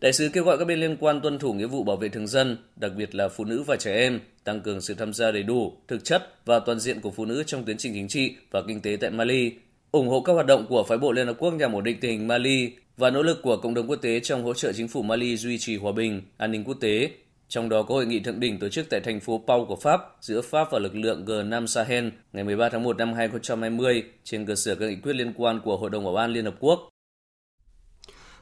[0.01, 2.27] Đại sứ kêu gọi các bên liên quan tuân thủ nghĩa vụ bảo vệ thường
[2.27, 5.43] dân, đặc biệt là phụ nữ và trẻ em, tăng cường sự tham gia đầy
[5.43, 8.61] đủ, thực chất và toàn diện của phụ nữ trong tiến trình chính trị và
[8.67, 9.51] kinh tế tại Mali,
[9.91, 12.11] ủng hộ các hoạt động của phái bộ Liên Hợp Quốc nhằm ổn định tình
[12.11, 15.01] hình Mali và nỗ lực của cộng đồng quốc tế trong hỗ trợ chính phủ
[15.01, 17.09] Mali duy trì hòa bình, an ninh quốc tế,
[17.53, 20.01] trong đó có hội nghị thượng đỉnh tổ chức tại thành phố Pau của Pháp
[20.21, 24.55] giữa Pháp và lực lượng G5 Sahel ngày 13 tháng 1 năm 2020 trên cơ
[24.55, 26.89] sở các nghị quyết liên quan của Hội đồng Bảo an Liên Hợp Quốc.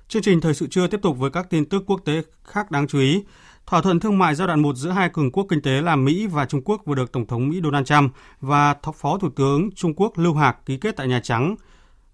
[0.07, 2.87] Chương trình thời sự trưa tiếp tục với các tin tức quốc tế khác đáng
[2.87, 3.23] chú ý.
[3.65, 6.27] Thỏa thuận thương mại giai đoạn 1 giữa hai cường quốc kinh tế là Mỹ
[6.27, 9.93] và Trung Quốc vừa được Tổng thống Mỹ Donald Trump và Phó Thủ tướng Trung
[9.95, 11.55] Quốc Lưu Hạc ký kết tại Nhà Trắng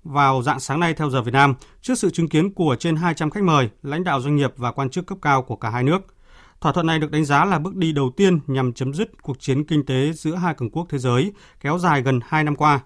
[0.03, 3.29] vào dạng sáng nay theo giờ Việt Nam trước sự chứng kiến của trên 200
[3.29, 6.16] khách mời, lãnh đạo doanh nghiệp và quan chức cấp cao của cả hai nước.
[6.61, 9.39] Thỏa thuận này được đánh giá là bước đi đầu tiên nhằm chấm dứt cuộc
[9.39, 12.79] chiến kinh tế giữa hai cường quốc thế giới kéo dài gần 2 năm qua.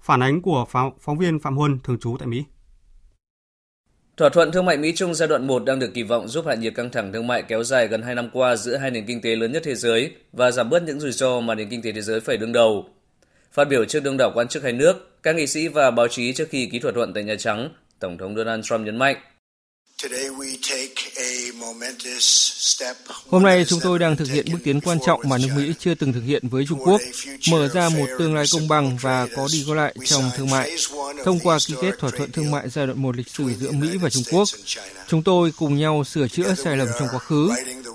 [0.00, 0.66] Phản ánh của
[1.00, 2.44] phóng viên Phạm Huân thường trú tại Mỹ.
[4.16, 6.74] Thỏa thuận thương mại Mỹ-Trung giai đoạn 1 đang được kỳ vọng giúp hạ nhiệt
[6.74, 9.36] căng thẳng thương mại kéo dài gần 2 năm qua giữa hai nền kinh tế
[9.36, 12.00] lớn nhất thế giới và giảm bớt những rủi ro mà nền kinh tế thế
[12.00, 12.84] giới phải đương đầu.
[13.52, 16.32] Phát biểu trước đông đảo quan chức hai nước, các nghị sĩ và báo chí
[16.32, 19.16] trước khi ký thỏa thuận tại Nhà Trắng, Tổng thống Donald Trump nhấn mạnh
[23.28, 25.94] Hôm nay chúng tôi đang thực hiện bước tiến quan trọng mà nước Mỹ chưa
[25.94, 27.00] từng thực hiện với Trung Quốc,
[27.50, 30.76] mở ra một tương lai công bằng và có đi có lại trong thương mại.
[31.24, 33.96] Thông qua ký kết thỏa thuận thương mại giai đoạn một lịch sử giữa Mỹ
[33.96, 34.48] và Trung Quốc,
[35.08, 37.50] chúng tôi cùng nhau sửa chữa sai lầm trong quá khứ.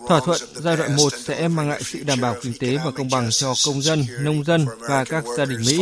[0.08, 3.10] Thỏa thuận giai đoạn 1 sẽ mang lại sự đảm bảo kinh tế và công
[3.10, 5.80] bằng cho công dân, nông dân và các gia đình Mỹ.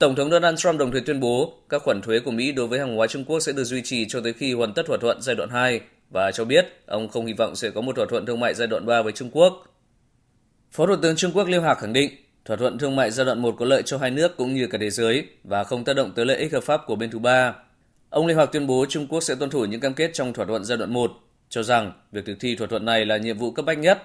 [0.00, 2.78] Tổng thống Donald Trump đồng thời tuyên bố các khoản thuế của Mỹ đối với
[2.78, 5.22] hàng hóa Trung Quốc sẽ được duy trì cho tới khi hoàn tất thỏa thuận
[5.22, 8.26] giai đoạn 2 và cho biết ông không hy vọng sẽ có một thỏa thuận
[8.26, 9.64] thương mại giai đoạn 3 với Trung Quốc.
[10.70, 12.10] Phó Thủ tướng Trung Quốc Liêu Hạc khẳng định
[12.44, 14.78] thỏa thuận thương mại giai đoạn 1 có lợi cho hai nước cũng như cả
[14.80, 17.54] thế giới và không tác động tới lợi ích hợp pháp của bên thứ ba.
[18.10, 20.46] Ông Liêu Hạc tuyên bố Trung Quốc sẽ tuân thủ những cam kết trong thỏa
[20.46, 21.12] thuận giai đoạn 1,
[21.48, 24.02] cho rằng việc thực thi thỏa thuận này là nhiệm vụ cấp bách nhất.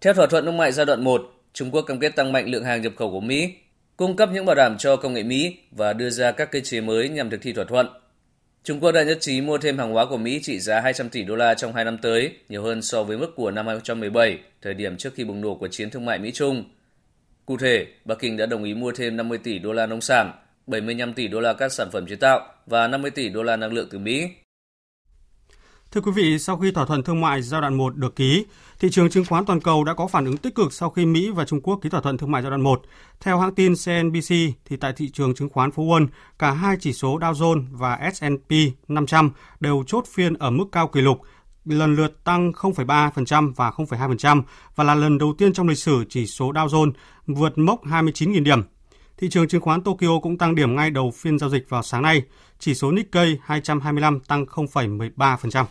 [0.00, 2.64] Theo thỏa thuận thương mại giai đoạn 1, Trung Quốc cam kết tăng mạnh lượng
[2.64, 3.54] hàng nhập khẩu của Mỹ
[4.00, 6.80] cung cấp những bảo đảm cho công nghệ Mỹ và đưa ra các cơ chế
[6.80, 7.86] mới nhằm thực thi thỏa thuận.
[8.64, 11.22] Trung Quốc đã nhất trí mua thêm hàng hóa của Mỹ trị giá 200 tỷ
[11.22, 14.74] đô la trong 2 năm tới, nhiều hơn so với mức của năm 2017, thời
[14.74, 16.64] điểm trước khi bùng nổ của chiến thương mại Mỹ-Trung.
[17.46, 20.32] Cụ thể, Bắc Kinh đã đồng ý mua thêm 50 tỷ đô la nông sản,
[20.66, 23.72] 75 tỷ đô la các sản phẩm chế tạo và 50 tỷ đô la năng
[23.72, 24.28] lượng từ Mỹ.
[25.92, 28.44] Thưa quý vị, sau khi thỏa thuận thương mại giai đoạn 1 được ký,
[28.80, 31.30] thị trường chứng khoán toàn cầu đã có phản ứng tích cực sau khi Mỹ
[31.30, 32.82] và Trung Quốc ký thỏa thuận thương mại giai đoạn 1.
[33.20, 36.92] Theo hãng tin CNBC, thì tại thị trường chứng khoán Phú Quân, cả hai chỉ
[36.92, 38.52] số Dow Jones và S&P
[38.88, 41.20] 500 đều chốt phiên ở mức cao kỷ lục,
[41.64, 44.42] lần lượt tăng 0,3% và 0,2%
[44.76, 46.92] và là lần đầu tiên trong lịch sử chỉ số Dow Jones
[47.26, 48.62] vượt mốc 29.000 điểm.
[49.18, 52.02] Thị trường chứng khoán Tokyo cũng tăng điểm ngay đầu phiên giao dịch vào sáng
[52.02, 52.22] nay.
[52.58, 55.64] Chỉ số Nikkei 225 tăng 0,13%.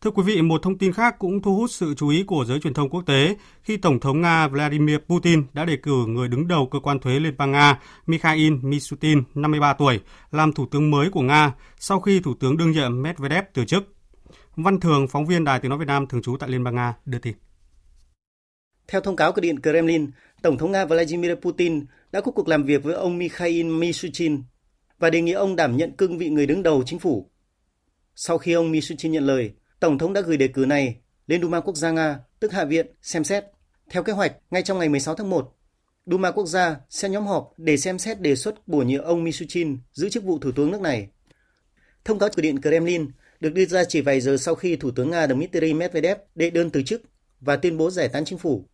[0.00, 2.60] Thưa quý vị, một thông tin khác cũng thu hút sự chú ý của giới
[2.60, 6.48] truyền thông quốc tế khi Tổng thống Nga Vladimir Putin đã đề cử người đứng
[6.48, 11.10] đầu cơ quan thuế Liên bang Nga Mikhail Mishutin, 53 tuổi, làm thủ tướng mới
[11.10, 13.94] của Nga sau khi Thủ tướng đương nhiệm Medvedev từ chức.
[14.56, 16.94] Văn Thường, phóng viên Đài Tiếng Nói Việt Nam thường trú tại Liên bang Nga,
[17.04, 17.34] đưa tin.
[18.88, 20.10] Theo thông cáo của Điện Kremlin,
[20.42, 24.42] Tổng thống Nga Vladimir Putin đã có cuộc làm việc với ông Mikhail Mishutin
[24.98, 27.30] và đề nghị ông đảm nhận cương vị người đứng đầu chính phủ.
[28.20, 31.60] Sau khi ông Mishustin nhận lời, Tổng thống đã gửi đề cử này lên Duma
[31.60, 33.44] Quốc gia Nga, tức Hạ viện, xem xét.
[33.90, 35.54] Theo kế hoạch, ngay trong ngày 16 tháng 1,
[36.06, 39.78] Duma Quốc gia sẽ nhóm họp để xem xét đề xuất bổ nhiệm ông Mishustin
[39.92, 41.08] giữ chức vụ thủ tướng nước này.
[42.04, 43.10] Thông cáo của Điện Kremlin
[43.40, 46.70] được đưa ra chỉ vài giờ sau khi Thủ tướng Nga Dmitry Medvedev đệ đơn
[46.70, 47.02] từ chức
[47.40, 48.64] và tuyên bố giải tán chính phủ.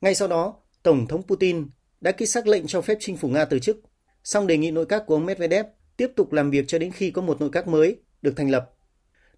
[0.00, 1.66] Ngay sau đó, Tổng thống Putin
[2.00, 3.80] đã ký xác lệnh cho phép chính phủ Nga từ chức,
[4.24, 7.10] song đề nghị nội các của ông Medvedev tiếp tục làm việc cho đến khi
[7.10, 8.73] có một nội các mới được thành lập.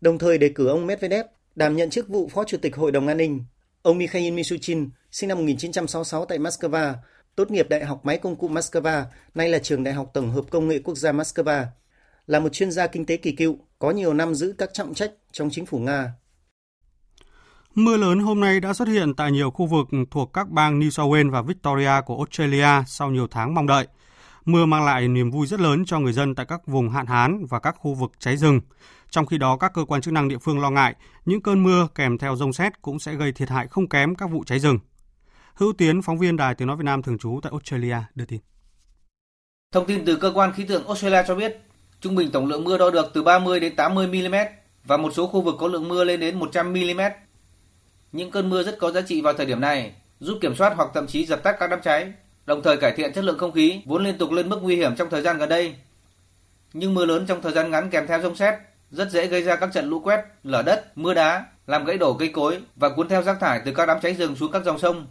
[0.00, 3.06] Đồng thời đề cử ông Medvedev đảm nhận chức vụ Phó Chủ tịch Hội đồng
[3.08, 3.44] An ninh.
[3.82, 6.94] Ông Mikhail Mishustin, sinh năm 1966 tại Moscow,
[7.36, 9.04] tốt nghiệp Đại học Máy công cụ Moscow,
[9.34, 11.64] nay là trường Đại học Tổng hợp Công nghệ Quốc gia Moscow,
[12.26, 15.10] là một chuyên gia kinh tế kỳ cựu, có nhiều năm giữ các trọng trách
[15.32, 16.12] trong chính phủ Nga.
[17.74, 20.90] Mưa lớn hôm nay đã xuất hiện tại nhiều khu vực thuộc các bang New
[20.90, 23.86] South Wales và Victoria của Australia sau nhiều tháng mong đợi.
[24.46, 27.46] Mưa mang lại niềm vui rất lớn cho người dân tại các vùng hạn hán
[27.46, 28.60] và các khu vực cháy rừng.
[29.10, 31.88] Trong khi đó, các cơ quan chức năng địa phương lo ngại những cơn mưa
[31.94, 34.78] kèm theo rông xét cũng sẽ gây thiệt hại không kém các vụ cháy rừng.
[35.54, 38.40] Hữu Tiến, phóng viên Đài Tiếng Nói Việt Nam thường trú tại Australia đưa tin.
[39.72, 41.60] Thông tin từ cơ quan khí tượng Australia cho biết,
[42.00, 44.34] trung bình tổng lượng mưa đo được từ 30 đến 80 mm
[44.84, 47.00] và một số khu vực có lượng mưa lên đến 100 mm.
[48.12, 50.88] Những cơn mưa rất có giá trị vào thời điểm này, giúp kiểm soát hoặc
[50.94, 52.12] thậm chí dập tắt các đám cháy,
[52.46, 54.96] đồng thời cải thiện chất lượng không khí vốn liên tục lên mức nguy hiểm
[54.96, 55.74] trong thời gian gần đây.
[56.72, 58.54] Nhưng mưa lớn trong thời gian ngắn kèm theo rông xét
[58.90, 62.14] rất dễ gây ra các trận lũ quét, lở đất, mưa đá, làm gãy đổ
[62.14, 64.78] cây cối và cuốn theo rác thải từ các đám cháy rừng xuống các dòng
[64.78, 65.06] sông.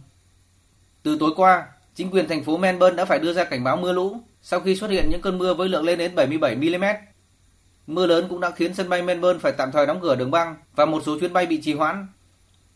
[1.02, 3.92] Từ tối qua, chính quyền thành phố Melbourne đã phải đưa ra cảnh báo mưa
[3.92, 6.84] lũ sau khi xuất hiện những cơn mưa với lượng lên đến 77 mm.
[7.86, 10.56] Mưa lớn cũng đã khiến sân bay Melbourne phải tạm thời đóng cửa đường băng
[10.76, 12.06] và một số chuyến bay bị trì hoãn.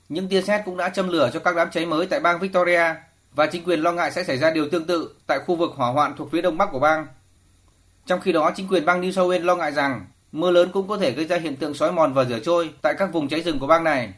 [0.09, 2.95] Những tia sét cũng đã châm lửa cho các đám cháy mới tại bang Victoria
[3.35, 5.91] và chính quyền lo ngại sẽ xảy ra điều tương tự tại khu vực hỏa
[5.91, 7.07] hoạn thuộc phía đông bắc của bang.
[8.07, 10.89] Trong khi đó, chính quyền bang New South Wales lo ngại rằng mưa lớn cũng
[10.89, 13.43] có thể gây ra hiện tượng xói mòn và rửa trôi tại các vùng cháy
[13.43, 14.13] rừng của bang này.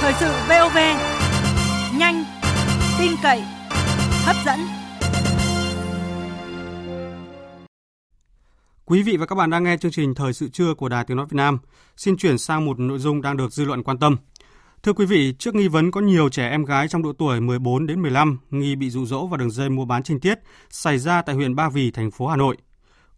[0.00, 0.78] Thời sự VOV,
[1.98, 2.24] nhanh,
[2.98, 3.42] tin cậy,
[4.24, 4.58] hấp dẫn.
[8.84, 11.16] Quý vị và các bạn đang nghe chương trình Thời sự trưa của Đài Tiếng
[11.16, 11.58] Nói Việt Nam.
[11.96, 14.16] Xin chuyển sang một nội dung đang được dư luận quan tâm.
[14.82, 17.86] Thưa quý vị, trước nghi vấn có nhiều trẻ em gái trong độ tuổi 14
[17.86, 20.38] đến 15 nghi bị dụ dỗ vào đường dây mua bán trinh tiết
[20.70, 22.56] xảy ra tại huyện Ba Vì, thành phố Hà Nội.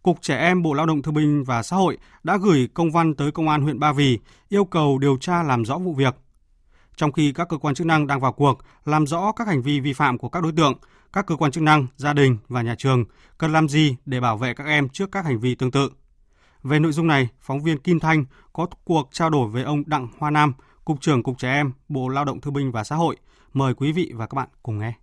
[0.03, 3.13] Cục Trẻ Em Bộ Lao động Thương binh và Xã hội đã gửi công văn
[3.13, 4.19] tới Công an huyện Ba Vì
[4.49, 6.15] yêu cầu điều tra làm rõ vụ việc.
[6.95, 9.79] Trong khi các cơ quan chức năng đang vào cuộc làm rõ các hành vi
[9.79, 10.73] vi phạm của các đối tượng,
[11.13, 13.05] các cơ quan chức năng, gia đình và nhà trường
[13.37, 15.89] cần làm gì để bảo vệ các em trước các hành vi tương tự.
[16.63, 20.07] Về nội dung này, phóng viên Kim Thanh có cuộc trao đổi với ông Đặng
[20.17, 20.53] Hoa Nam,
[20.91, 23.15] Cục trưởng Cục Trẻ Em, Bộ Lao động Thương binh và Xã hội.
[23.53, 24.93] Mời quý vị và các bạn cùng nghe.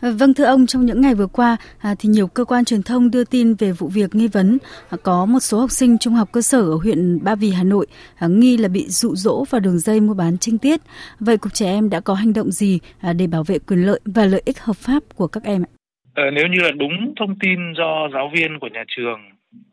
[0.00, 3.10] Vâng thưa ông, trong những ngày vừa qua à, thì nhiều cơ quan truyền thông
[3.10, 4.58] đưa tin về vụ việc nghi vấn
[4.90, 7.64] à, có một số học sinh trung học cơ sở ở huyện Ba Vì, Hà
[7.64, 7.86] Nội
[8.18, 10.80] à, nghi là bị dụ dỗ vào đường dây mua bán trinh tiết.
[11.20, 12.80] Vậy Cục Trẻ Em đã có hành động gì
[13.16, 15.70] để bảo vệ quyền lợi và lợi ích hợp pháp của các em ạ?
[16.14, 19.20] Ờ, nếu như là đúng thông tin do giáo viên của nhà trường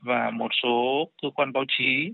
[0.01, 2.13] và một số cơ quan báo chí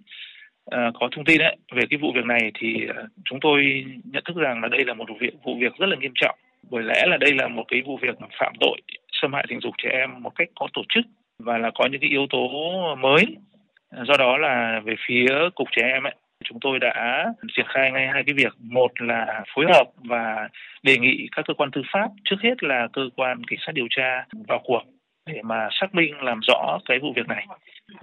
[0.66, 4.24] Ờ, có thông tin ấy, về cái vụ việc này thì ờ, chúng tôi nhận
[4.26, 6.36] thức rằng là đây là một vụ việc vụ việc rất là nghiêm trọng.
[6.72, 8.82] Bởi lẽ là đây là một cái vụ việc phạm tội
[9.22, 11.06] xâm hại tình dục trẻ em một cách có tổ chức
[11.40, 12.48] và là có những cái yếu tố
[12.96, 13.26] mới.
[13.90, 17.26] Ờ, do đó là về phía cục trẻ em ấy chúng tôi đã
[17.56, 18.54] triển khai ngay hai cái việc.
[18.60, 20.50] Một là phối hợp và
[20.84, 23.88] đề nghị các cơ quan tư pháp trước hết là cơ quan cảnh sát điều
[23.90, 24.82] tra vào cuộc
[25.26, 27.46] để mà xác minh làm rõ cái vụ việc này.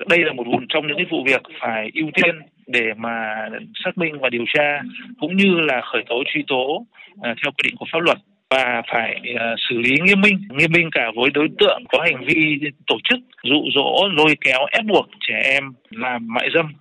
[0.08, 3.48] Đây là một vụ trong những cái vụ việc phải ưu tiên để mà
[3.84, 4.80] xác minh và điều tra
[5.20, 8.18] cũng như là khởi tố truy tố uh, theo quy định của pháp luật
[8.50, 12.24] và phải uh, xử lý nghiêm minh nghiêm minh cả với đối tượng có hành
[12.26, 16.72] vi tổ chức dụ dỗ lôi kéo ép buộc trẻ em làm mại dâm.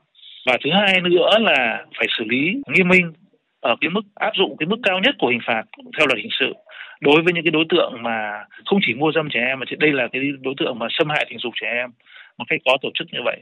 [0.46, 3.14] Và thứ hai nữa là phải xử lý nghiêm minh
[3.62, 5.64] ở cái mức áp dụng cái mức cao nhất của hình phạt
[5.98, 6.54] theo luật hình sự
[7.02, 9.92] đối với những cái đối tượng mà không chỉ mua dâm trẻ em mà đây
[9.92, 11.90] là cái đối tượng mà xâm hại tình dục trẻ em
[12.38, 13.38] một cách có tổ chức như vậy.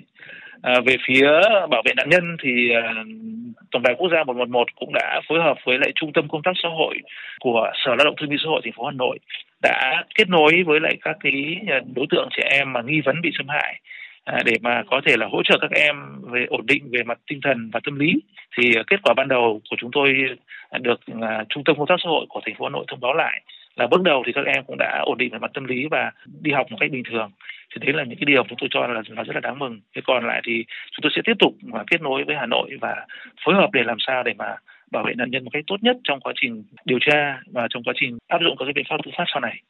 [0.62, 1.28] À, về phía
[1.70, 2.94] bảo vệ nạn nhân thì à,
[3.72, 6.52] tổng đài quốc gia 111 cũng đã phối hợp với lại trung tâm công tác
[6.64, 6.96] xã hội
[7.40, 9.20] của sở lao động thương binh xã hội thành phố Hà Nội
[9.62, 13.22] đã kết nối với lại các cái à, đối tượng trẻ em mà nghi vấn
[13.22, 13.80] bị xâm hại
[14.32, 15.96] À, để mà có thể là hỗ trợ các em
[16.32, 18.12] về ổn định về mặt tinh thần và tâm lý,
[18.58, 20.14] thì à, kết quả ban đầu của chúng tôi
[20.80, 23.14] được à, trung tâm công tác xã hội của thành phố Hà Nội thông báo
[23.14, 23.42] lại
[23.76, 26.12] là bước đầu thì các em cũng đã ổn định về mặt tâm lý và
[26.42, 27.32] đi học một cách bình thường.
[27.72, 29.80] Thì đấy là những cái điều chúng tôi cho là nó rất là đáng mừng.
[29.96, 32.70] Thế còn lại thì chúng tôi sẽ tiếp tục mà kết nối với Hà Nội
[32.82, 33.06] và
[33.46, 34.56] phối hợp để làm sao để mà
[34.92, 37.84] bảo vệ nạn nhân một cách tốt nhất trong quá trình điều tra và trong
[37.84, 39.62] quá trình áp dụng các cái biện pháp tư pháp sau này.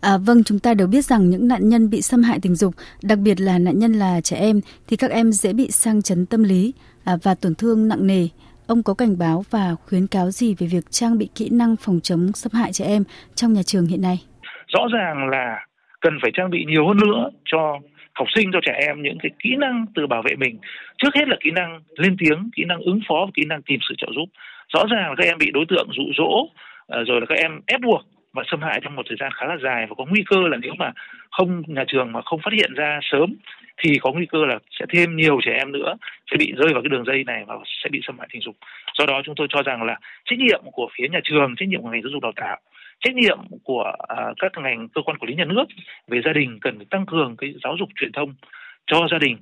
[0.00, 2.74] À, vâng, chúng ta đều biết rằng những nạn nhân bị xâm hại tình dục,
[3.02, 6.26] đặc biệt là nạn nhân là trẻ em, thì các em dễ bị sang chấn
[6.26, 6.72] tâm lý
[7.04, 8.28] à, và tổn thương nặng nề.
[8.66, 12.00] Ông có cảnh báo và khuyến cáo gì về việc trang bị kỹ năng phòng
[12.02, 14.22] chống xâm hại trẻ em trong nhà trường hiện nay?
[14.68, 15.66] Rõ ràng là
[16.00, 17.78] cần phải trang bị nhiều hơn nữa cho
[18.14, 20.58] học sinh cho trẻ em những cái kỹ năng tự bảo vệ mình
[20.98, 23.78] trước hết là kỹ năng lên tiếng kỹ năng ứng phó và kỹ năng tìm
[23.88, 24.28] sự trợ giúp
[24.74, 26.48] rõ ràng là các em bị đối tượng dụ dỗ
[26.88, 29.46] à, rồi là các em ép buộc và xâm hại trong một thời gian khá
[29.46, 30.92] là dài và có nguy cơ là nếu mà
[31.30, 33.34] không nhà trường mà không phát hiện ra sớm
[33.78, 35.96] thì có nguy cơ là sẽ thêm nhiều trẻ em nữa
[36.30, 38.56] sẽ bị rơi vào cái đường dây này và sẽ bị xâm hại tình dục.
[38.98, 41.82] Do đó chúng tôi cho rằng là trách nhiệm của phía nhà trường, trách nhiệm
[41.82, 42.58] của ngành giáo dục đào tạo,
[43.00, 45.64] trách nhiệm của uh, các ngành cơ quan quản lý nhà nước
[46.08, 48.34] về gia đình cần phải tăng cường cái giáo dục truyền thông
[48.86, 49.36] cho gia đình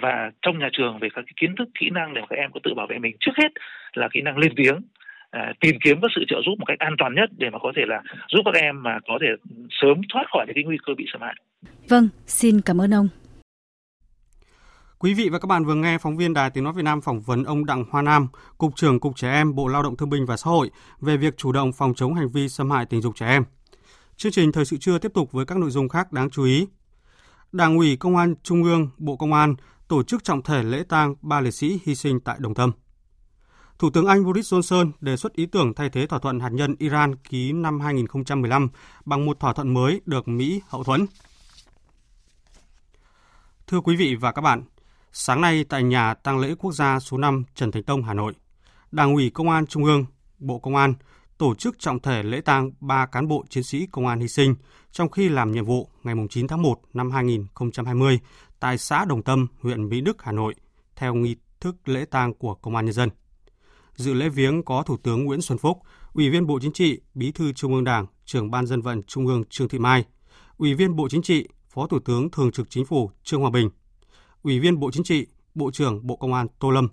[0.00, 2.60] và trong nhà trường về các cái kiến thức kỹ năng để các em có
[2.62, 3.52] tự bảo vệ mình trước hết
[3.94, 4.80] là kỹ năng lên tiếng
[5.34, 7.72] à, tìm kiếm các sự trợ giúp một cách an toàn nhất để mà có
[7.76, 9.26] thể là giúp các em mà có thể
[9.80, 11.34] sớm thoát khỏi những cái nguy cơ bị xâm hại.
[11.88, 13.08] Vâng, xin cảm ơn ông.
[14.98, 17.20] Quý vị và các bạn vừa nghe phóng viên Đài Tiếng Nói Việt Nam phỏng
[17.20, 20.26] vấn ông Đặng Hoa Nam, Cục trưởng Cục Trẻ Em, Bộ Lao động Thương binh
[20.26, 20.70] và Xã hội
[21.00, 23.44] về việc chủ động phòng chống hành vi xâm hại tình dục trẻ em.
[24.16, 26.66] Chương trình Thời sự trưa tiếp tục với các nội dung khác đáng chú ý.
[27.52, 29.54] Đảng ủy Công an Trung ương, Bộ Công an
[29.88, 32.72] tổ chức trọng thể lễ tang ba liệt sĩ hy sinh tại Đồng Tâm.
[33.78, 36.74] Thủ tướng Anh Boris Johnson đề xuất ý tưởng thay thế thỏa thuận hạt nhân
[36.78, 38.68] Iran ký năm 2015
[39.04, 41.06] bằng một thỏa thuận mới được Mỹ hậu thuẫn.
[43.66, 44.62] Thưa quý vị và các bạn,
[45.12, 48.32] sáng nay tại nhà tang lễ quốc gia số 5 Trần Thánh Tông, Hà Nội,
[48.92, 50.06] Đảng ủy Công an Trung ương,
[50.38, 50.94] Bộ Công an
[51.38, 54.54] tổ chức trọng thể lễ tang ba cán bộ chiến sĩ công an hy sinh
[54.92, 58.20] trong khi làm nhiệm vụ ngày 9 tháng 1 năm 2020
[58.60, 60.54] tại xã Đồng Tâm, huyện Mỹ Đức, Hà Nội,
[60.96, 63.08] theo nghi thức lễ tang của Công an Nhân dân.
[63.96, 65.78] Dự lễ viếng có Thủ tướng Nguyễn Xuân Phúc,
[66.12, 69.26] Ủy viên Bộ Chính trị, Bí thư Trung ương Đảng, trưởng Ban dân vận Trung
[69.26, 70.04] ương Trương Thị Mai,
[70.56, 73.70] Ủy viên Bộ Chính trị, Phó Thủ tướng Thường trực Chính phủ Trương Hòa Bình,
[74.42, 76.88] Ủy viên Bộ Chính trị, Bộ trưởng Bộ Công an Tô Lâm,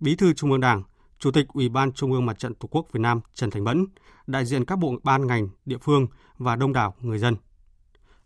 [0.00, 0.82] Bí thư Trung ương Đảng,
[1.18, 3.86] Chủ tịch Ủy ban Trung ương Mặt trận Tổ quốc Việt Nam Trần Thành Mẫn,
[4.26, 6.06] đại diện các bộ ban ngành, địa phương
[6.38, 7.36] và đông đảo người dân.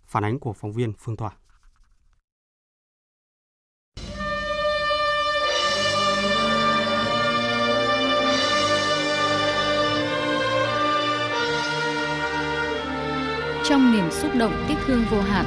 [0.06, 1.30] Phản ánh của phóng viên Phương Thoa.
[13.68, 15.44] Trong niềm xúc động tiếc thương vô hạn,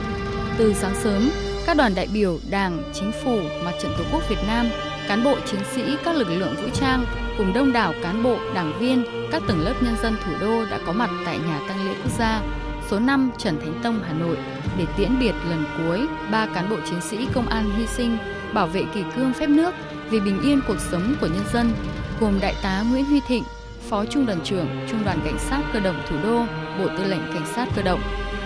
[0.58, 1.30] từ sáng sớm,
[1.66, 4.70] các đoàn đại biểu Đảng, Chính phủ, Mặt trận Tổ quốc Việt Nam,
[5.08, 7.06] cán bộ chiến sĩ các lực lượng vũ trang
[7.38, 10.80] cùng đông đảo cán bộ, đảng viên, các tầng lớp nhân dân thủ đô đã
[10.86, 12.42] có mặt tại nhà tang lễ quốc gia
[12.90, 14.38] số 5 Trần Thánh Tông, Hà Nội
[14.78, 18.18] để tiễn biệt lần cuối ba cán bộ chiến sĩ công an hy sinh
[18.54, 19.74] bảo vệ kỷ cương phép nước
[20.10, 21.72] vì bình yên cuộc sống của nhân dân,
[22.20, 23.44] gồm Đại tá Nguyễn Huy Thịnh,
[23.90, 26.46] Phó Trung đoàn trưởng Trung đoàn Cảnh sát Cơ động Thủ đô,
[26.80, 28.02] Bộ Tư lệnh Cảnh sát Cơ động,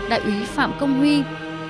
[0.10, 1.24] Đại úy Phạm Công Huy,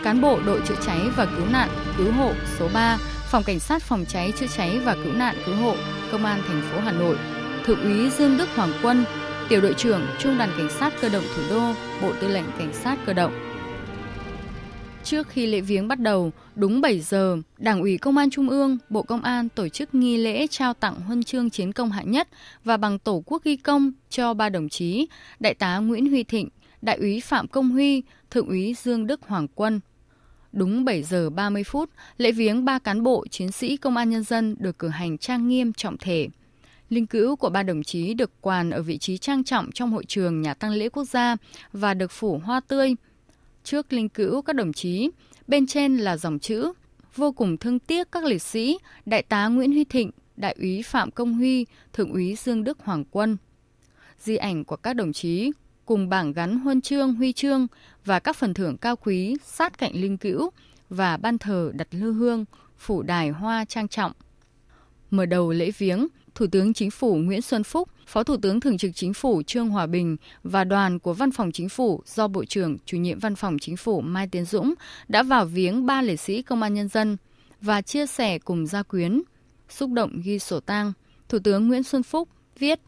[0.03, 2.97] cán bộ đội chữa cháy và cứu nạn cứu hộ số 3,
[3.31, 5.75] Phòng Cảnh sát Phòng cháy chữa cháy và cứu nạn cứu hộ,
[6.12, 7.17] Công an thành phố Hà Nội,
[7.65, 9.05] Thượng úy Dương Đức Hoàng Quân,
[9.49, 12.73] Tiểu đội trưởng Trung đoàn Cảnh sát Cơ động Thủ đô, Bộ Tư lệnh Cảnh
[12.73, 13.51] sát Cơ động.
[15.12, 18.78] Trước khi lễ viếng bắt đầu, đúng 7 giờ, Đảng ủy Công an Trung ương,
[18.89, 22.28] Bộ Công an tổ chức nghi lễ trao tặng huân chương chiến công hạng nhất
[22.63, 25.08] và bằng tổ quốc ghi công cho ba đồng chí,
[25.39, 26.50] Đại tá Nguyễn Huy Thịnh,
[26.82, 29.80] Đại úy Phạm Công Huy, Thượng úy Dương Đức Hoàng Quân.
[30.52, 34.24] Đúng 7 giờ 30 phút, lễ viếng ba cán bộ chiến sĩ công an nhân
[34.24, 36.28] dân được cử hành trang nghiêm trọng thể.
[36.89, 40.06] Linh cữu của ba đồng chí được quàn ở vị trí trang trọng trong hội
[40.08, 41.36] trường nhà tăng lễ quốc gia
[41.74, 42.95] và được phủ hoa tươi.
[43.63, 45.10] Trước linh cữu các đồng chí,
[45.47, 46.71] bên trên là dòng chữ
[47.15, 51.12] vô cùng thương tiếc các liệt sĩ Đại tá Nguyễn Huy Thịnh, Đại úy Phạm
[51.12, 53.38] Công Huy, Thượng úy Dương Đức Hoàng Quân.
[54.19, 55.52] Di ảnh của các đồng chí
[55.86, 57.67] cùng bảng gắn huân chương, huy chương
[58.06, 60.50] và các phần thưởng cao quý sát cạnh linh cữu
[60.89, 62.45] và ban thờ đặt lư hương,
[62.78, 64.12] phủ đài hoa trang trọng.
[65.12, 68.78] Mở đầu lễ viếng, Thủ tướng Chính phủ Nguyễn Xuân Phúc, Phó Thủ tướng Thường
[68.78, 72.46] trực Chính phủ Trương Hòa Bình và đoàn của Văn phòng Chính phủ do Bộ
[72.46, 74.74] trưởng Chủ nhiệm Văn phòng Chính phủ Mai Tiến Dũng
[75.08, 77.17] đã vào viếng ba liệt sĩ công an nhân dân
[77.62, 79.22] và chia sẻ cùng gia quyến.
[79.70, 80.94] Xúc động ghi sổ tang,
[81.30, 82.80] Thủ tướng Nguyễn Xuân Phúc viết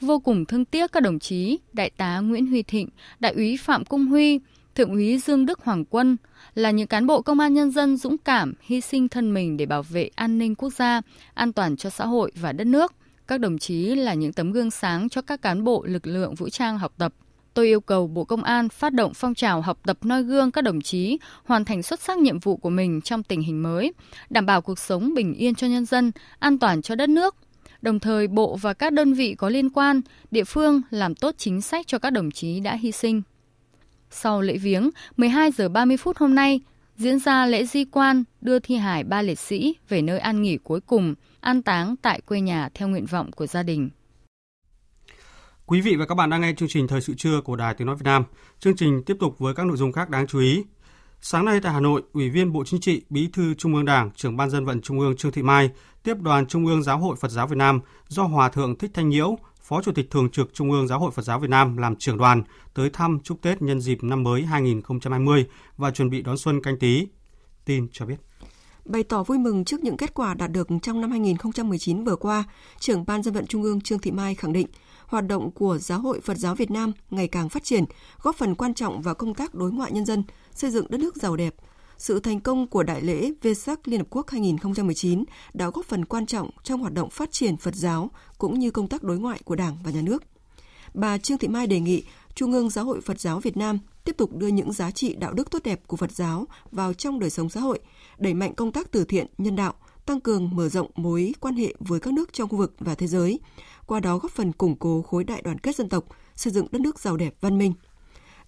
[0.00, 2.88] vô cùng thương tiếc các đồng chí Đại tá Nguyễn Huy Thịnh,
[3.20, 4.40] Đại úy Phạm Cung Huy,
[4.74, 6.16] Thượng úy Dương Đức Hoàng Quân
[6.58, 9.66] là những cán bộ công an nhân dân dũng cảm, hy sinh thân mình để
[9.66, 11.00] bảo vệ an ninh quốc gia,
[11.34, 12.92] an toàn cho xã hội và đất nước.
[13.26, 16.48] Các đồng chí là những tấm gương sáng cho các cán bộ lực lượng vũ
[16.48, 17.14] trang học tập.
[17.54, 20.62] Tôi yêu cầu Bộ Công an phát động phong trào học tập noi gương các
[20.62, 23.92] đồng chí hoàn thành xuất sắc nhiệm vụ của mình trong tình hình mới,
[24.30, 27.36] đảm bảo cuộc sống bình yên cho nhân dân, an toàn cho đất nước.
[27.82, 30.00] Đồng thời, Bộ và các đơn vị có liên quan,
[30.30, 33.22] địa phương làm tốt chính sách cho các đồng chí đã hy sinh.
[34.10, 36.60] Sau lễ viếng, 12 giờ 30 phút hôm nay,
[36.96, 40.58] diễn ra lễ di quan đưa thi hài ba liệt sĩ về nơi an nghỉ
[40.62, 43.90] cuối cùng, an táng tại quê nhà theo nguyện vọng của gia đình.
[45.66, 47.86] Quý vị và các bạn đang nghe chương trình Thời sự trưa của Đài Tiếng
[47.86, 48.24] Nói Việt Nam.
[48.58, 50.64] Chương trình tiếp tục với các nội dung khác đáng chú ý.
[51.20, 54.10] Sáng nay tại Hà Nội, Ủy viên Bộ Chính trị, Bí thư Trung ương Đảng,
[54.16, 55.70] trưởng Ban dân vận Trung ương Trương Thị Mai
[56.02, 59.08] tiếp đoàn Trung ương Giáo hội Phật giáo Việt Nam do Hòa thượng Thích Thanh
[59.08, 59.38] Nhiễu,
[59.68, 62.18] Phó Chủ tịch Thường trực Trung ương Giáo hội Phật giáo Việt Nam làm trưởng
[62.18, 62.42] đoàn
[62.74, 65.46] tới thăm chúc Tết nhân dịp năm mới 2020
[65.76, 67.06] và chuẩn bị đón xuân canh tí.
[67.64, 68.16] Tin cho biết.
[68.84, 72.44] Bày tỏ vui mừng trước những kết quả đạt được trong năm 2019 vừa qua,
[72.78, 74.66] trưởng Ban dân vận Trung ương Trương Thị Mai khẳng định
[75.06, 77.84] hoạt động của Giáo hội Phật giáo Việt Nam ngày càng phát triển,
[78.22, 81.16] góp phần quan trọng vào công tác đối ngoại nhân dân, xây dựng đất nước
[81.16, 81.54] giàu đẹp.
[81.98, 85.24] Sự thành công của Đại lễ Vesak Liên Hợp Quốc 2019
[85.54, 88.88] đã góp phần quan trọng trong hoạt động phát triển Phật giáo cũng như công
[88.88, 90.22] tác đối ngoại của Đảng và Nhà nước.
[90.94, 92.02] Bà Trương Thị Mai đề nghị
[92.34, 95.32] Trung ương Giáo hội Phật giáo Việt Nam tiếp tục đưa những giá trị đạo
[95.32, 97.78] đức tốt đẹp của Phật giáo vào trong đời sống xã hội,
[98.18, 99.74] đẩy mạnh công tác từ thiện, nhân đạo,
[100.06, 103.06] tăng cường mở rộng mối quan hệ với các nước trong khu vực và thế
[103.06, 103.40] giới,
[103.86, 106.04] qua đó góp phần củng cố khối đại đoàn kết dân tộc,
[106.36, 107.72] xây dựng đất nước giàu đẹp văn minh.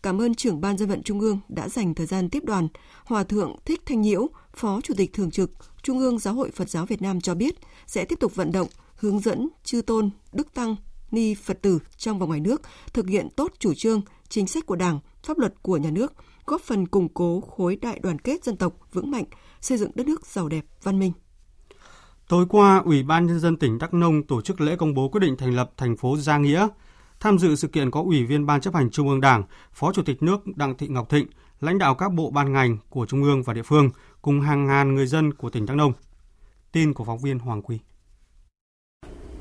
[0.03, 2.69] Cảm ơn trưởng ban dân vận Trung ương đã dành thời gian tiếp đoàn.
[3.05, 5.51] Hòa thượng Thích Thanh Nhiễu, Phó Chủ tịch Thường trực
[5.83, 7.55] Trung ương Giáo hội Phật giáo Việt Nam cho biết
[7.87, 10.77] sẽ tiếp tục vận động, hướng dẫn chư tôn, đức tăng,
[11.11, 14.77] ni Phật tử trong và ngoài nước thực hiện tốt chủ trương, chính sách của
[14.77, 16.13] Đảng, pháp luật của nhà nước,
[16.47, 19.25] góp phần củng cố khối đại đoàn kết dân tộc vững mạnh,
[19.61, 21.13] xây dựng đất nước giàu đẹp, văn minh.
[22.29, 25.21] Tối qua, Ủy ban Nhân dân tỉnh Đắk Nông tổ chức lễ công bố quyết
[25.21, 26.69] định thành lập thành phố Gia Nghĩa.
[27.21, 29.43] Tham dự sự kiện có Ủy viên Ban chấp hành Trung ương Đảng,
[29.73, 31.27] Phó Chủ tịch nước Đặng Thị Ngọc Thịnh,
[31.61, 33.91] lãnh đạo các bộ ban ngành của Trung ương và địa phương,
[34.23, 35.93] cùng hàng ngàn người dân của tỉnh Đắk Nông.
[36.73, 37.79] Tin của phóng viên Hoàng Quy.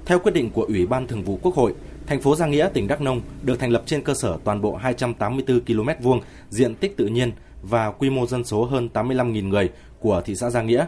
[0.06, 1.74] Theo quyết định của Ủy ban Thường vụ Quốc hội,
[2.08, 4.76] thành phố Gia Nghĩa, tỉnh Đắk Nông được thành lập trên cơ sở toàn bộ
[4.76, 9.70] 284 km vuông diện tích tự nhiên và quy mô dân số hơn 85.000 người
[10.00, 10.86] của thị xã Gia Nghĩa.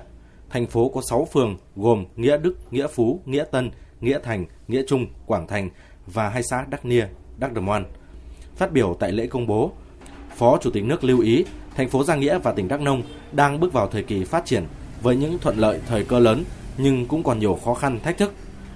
[0.49, 3.71] Thành phố có 6 phường gồm Nghĩa Đức, Nghĩa Phú, Nghĩa Tân,
[4.01, 5.69] Nghĩa Thành, Nghĩa Trung, Quảng Thành
[6.07, 7.05] và hai xã Đắc Nia,
[7.37, 7.85] Đắc Đầm Moan.
[8.55, 9.71] Phát biểu tại lễ công bố,
[10.35, 11.45] Phó Chủ tịch nước lưu ý
[11.75, 14.63] thành phố Gia Nghĩa và tỉnh Đắk Nông đang bước vào thời kỳ phát triển
[15.01, 16.43] với những thuận lợi thời cơ lớn
[16.77, 18.33] nhưng cũng còn nhiều khó khăn thách thức.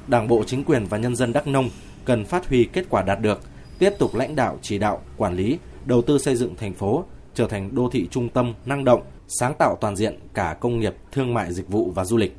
[0.08, 1.70] Đảng bộ chính quyền và nhân dân Đắk Nông
[2.06, 3.42] cần phát huy kết quả đạt được,
[3.80, 7.04] tiếp tục lãnh đạo chỉ đạo, quản lý, đầu tư xây dựng thành phố
[7.34, 10.96] trở thành đô thị trung tâm năng động, sáng tạo toàn diện cả công nghiệp,
[11.12, 12.36] thương mại dịch vụ và du lịch.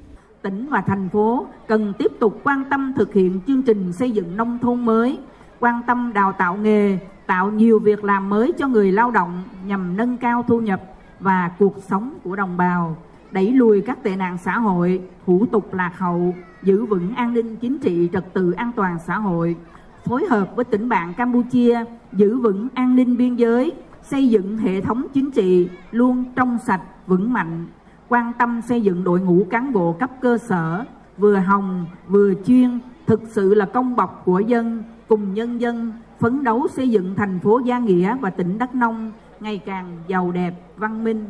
[0.47, 4.36] Tỉnh và thành phố cần tiếp tục quan tâm thực hiện chương trình xây dựng
[4.36, 5.18] nông thôn mới,
[5.61, 9.97] quan tâm đào tạo nghề, tạo nhiều việc làm mới cho người lao động nhằm
[9.97, 10.82] nâng cao thu nhập
[11.20, 12.97] và cuộc sống của đồng bào,
[13.30, 17.57] đẩy lùi các tệ nạn xã hội, thủ tục lạc hậu, giữ vững an ninh
[17.57, 19.57] chính trị trật tự an toàn xã hội,
[20.05, 23.72] phối hợp với tỉnh bạn Campuchia giữ vững an ninh biên giới,
[24.03, 27.66] xây dựng hệ thống chính trị luôn trong sạch, vững mạnh,
[28.09, 30.84] quan tâm xây dựng đội ngũ cán bộ cấp cơ sở
[31.18, 36.44] vừa hồng vừa chuyên, thực sự là công bọc của dân, cùng nhân dân phấn
[36.44, 40.54] đấu xây dựng thành phố Gia Nghĩa và tỉnh Đắk Nông ngày càng giàu đẹp,
[40.76, 41.26] văn minh.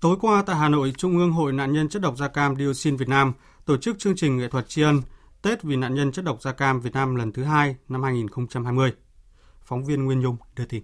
[0.00, 2.96] Tối qua tại Hà Nội, Trung ương Hội nạn nhân chất độc da cam dioxin
[2.96, 3.32] Việt Nam
[3.64, 5.02] tổ chức chương trình nghệ thuật tri ân
[5.42, 8.92] Tết vì nạn nhân chất độc da cam Việt Nam lần thứ hai năm 2020.
[9.64, 10.82] Phóng viên Nguyên Nhung đưa tin.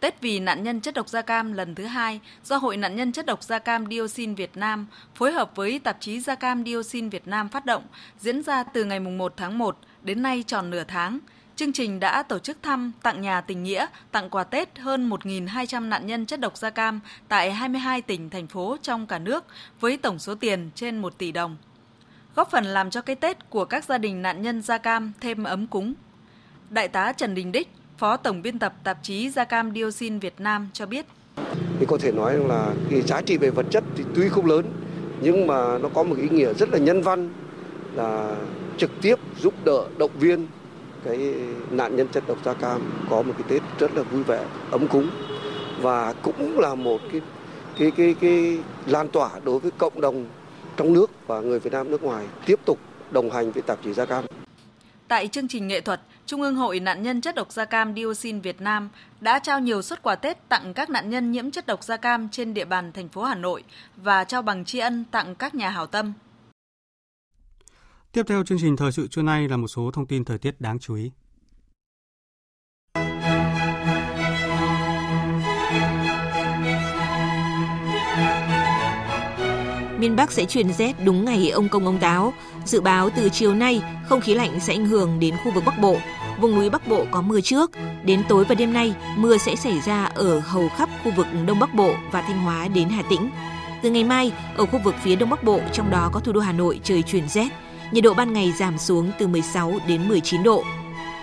[0.00, 3.12] Tết vì nạn nhân chất độc da cam lần thứ hai do Hội nạn nhân
[3.12, 7.08] chất độc da cam dioxin Việt Nam phối hợp với tạp chí Da cam dioxin
[7.08, 7.82] Việt Nam phát động
[8.18, 11.18] diễn ra từ ngày 1 tháng 1 đến nay tròn nửa tháng.
[11.56, 15.88] Chương trình đã tổ chức thăm, tặng nhà tình nghĩa, tặng quà Tết hơn 1.200
[15.88, 19.44] nạn nhân chất độc da cam tại 22 tỉnh, thành phố trong cả nước
[19.80, 21.56] với tổng số tiền trên 1 tỷ đồng.
[22.34, 25.44] Góp phần làm cho cái Tết của các gia đình nạn nhân da cam thêm
[25.44, 25.94] ấm cúng.
[26.70, 27.68] Đại tá Trần Đình Đích,
[28.00, 31.06] Phó Tổng biên tập tạp chí Da cam dioxin Việt Nam cho biết.
[31.78, 34.64] Thì có thể nói là cái giá trị về vật chất thì tuy không lớn
[35.20, 37.30] nhưng mà nó có một ý nghĩa rất là nhân văn
[37.94, 38.36] là
[38.78, 40.46] trực tiếp giúp đỡ động viên
[41.04, 41.34] cái
[41.70, 44.88] nạn nhân chất độc da cam có một cái Tết rất là vui vẻ, ấm
[44.88, 45.10] cúng
[45.80, 47.20] và cũng là một cái
[47.78, 50.26] cái cái cái lan tỏa đối với cộng đồng
[50.76, 52.78] trong nước và người Việt Nam nước ngoài tiếp tục
[53.10, 54.24] đồng hành với tạp chí Da cam.
[55.08, 56.00] Tại chương trình nghệ thuật,
[56.30, 58.88] Trung ương Hội nạn nhân chất độc da cam dioxin Việt Nam
[59.20, 62.28] đã trao nhiều suất quà Tết tặng các nạn nhân nhiễm chất độc da cam
[62.28, 63.64] trên địa bàn thành phố Hà Nội
[63.96, 66.12] và trao bằng tri ân tặng các nhà hảo tâm.
[68.12, 70.60] Tiếp theo chương trình thời sự trưa nay là một số thông tin thời tiết
[70.60, 71.10] đáng chú ý.
[80.00, 82.32] Miền Bắc sẽ chuyển rét đúng ngày ông công ông táo.
[82.64, 85.78] Dự báo từ chiều nay, không khí lạnh sẽ ảnh hưởng đến khu vực Bắc
[85.78, 85.96] Bộ.
[86.40, 87.70] vùng núi Bắc Bộ có mưa trước.
[88.04, 91.58] Đến tối và đêm nay, mưa sẽ xảy ra ở hầu khắp khu vực Đông
[91.58, 93.30] Bắc Bộ và Thanh Hóa đến Hà Tĩnh.
[93.82, 96.40] Từ ngày mai, ở khu vực phía Đông Bắc Bộ, trong đó có thủ đô
[96.40, 97.48] Hà Nội trời chuyển rét.
[97.90, 100.64] Nhiệt độ ban ngày giảm xuống từ 16 đến 19 độ.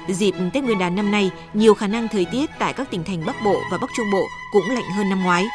[0.07, 3.25] Dịp Tết Nguyên đán năm nay, nhiều khả năng thời tiết tại các tỉnh thành
[3.25, 5.45] Bắc Bộ và Bắc Trung Bộ cũng lạnh hơn năm ngoái.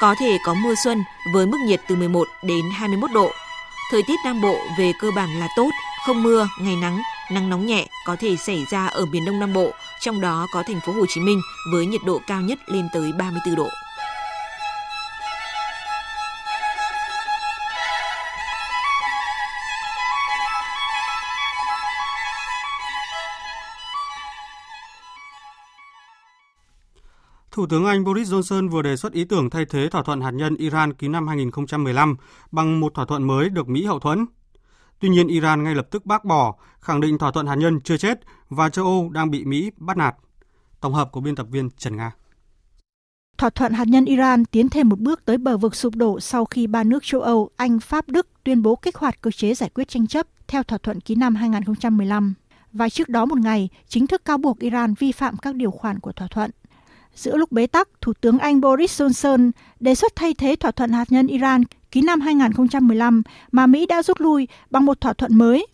[0.00, 3.30] Có thể có mưa xuân với mức nhiệt từ 11 đến 21 độ.
[3.90, 5.70] Thời tiết Nam Bộ về cơ bản là tốt,
[6.06, 9.52] không mưa, ngày nắng, nắng nóng nhẹ có thể xảy ra ở miền Đông Nam
[9.52, 9.70] Bộ,
[10.00, 11.40] trong đó có thành phố Hồ Chí Minh
[11.72, 13.68] với nhiệt độ cao nhất lên tới 34 độ.
[27.56, 30.30] Thủ tướng Anh Boris Johnson vừa đề xuất ý tưởng thay thế thỏa thuận hạt
[30.30, 32.16] nhân Iran ký năm 2015
[32.52, 34.26] bằng một thỏa thuận mới được Mỹ hậu thuẫn.
[35.00, 37.96] Tuy nhiên, Iran ngay lập tức bác bỏ, khẳng định thỏa thuận hạt nhân chưa
[37.96, 40.14] chết và châu Âu đang bị Mỹ bắt nạt.
[40.80, 42.12] Tổng hợp của biên tập viên Trần Nga.
[43.38, 46.44] Thỏa thuận hạt nhân Iran tiến thêm một bước tới bờ vực sụp đổ sau
[46.44, 49.70] khi ba nước châu Âu, Anh, Pháp, Đức tuyên bố kích hoạt cơ chế giải
[49.74, 52.34] quyết tranh chấp theo thỏa thuận ký năm 2015.
[52.72, 56.00] Và trước đó một ngày, chính thức cáo buộc Iran vi phạm các điều khoản
[56.00, 56.50] của thỏa thuận.
[57.16, 59.50] Giữa lúc bế tắc, Thủ tướng Anh Boris Johnson
[59.80, 64.02] đề xuất thay thế thỏa thuận hạt nhân Iran ký năm 2015 mà Mỹ đã
[64.02, 65.66] rút lui bằng một thỏa thuận mới.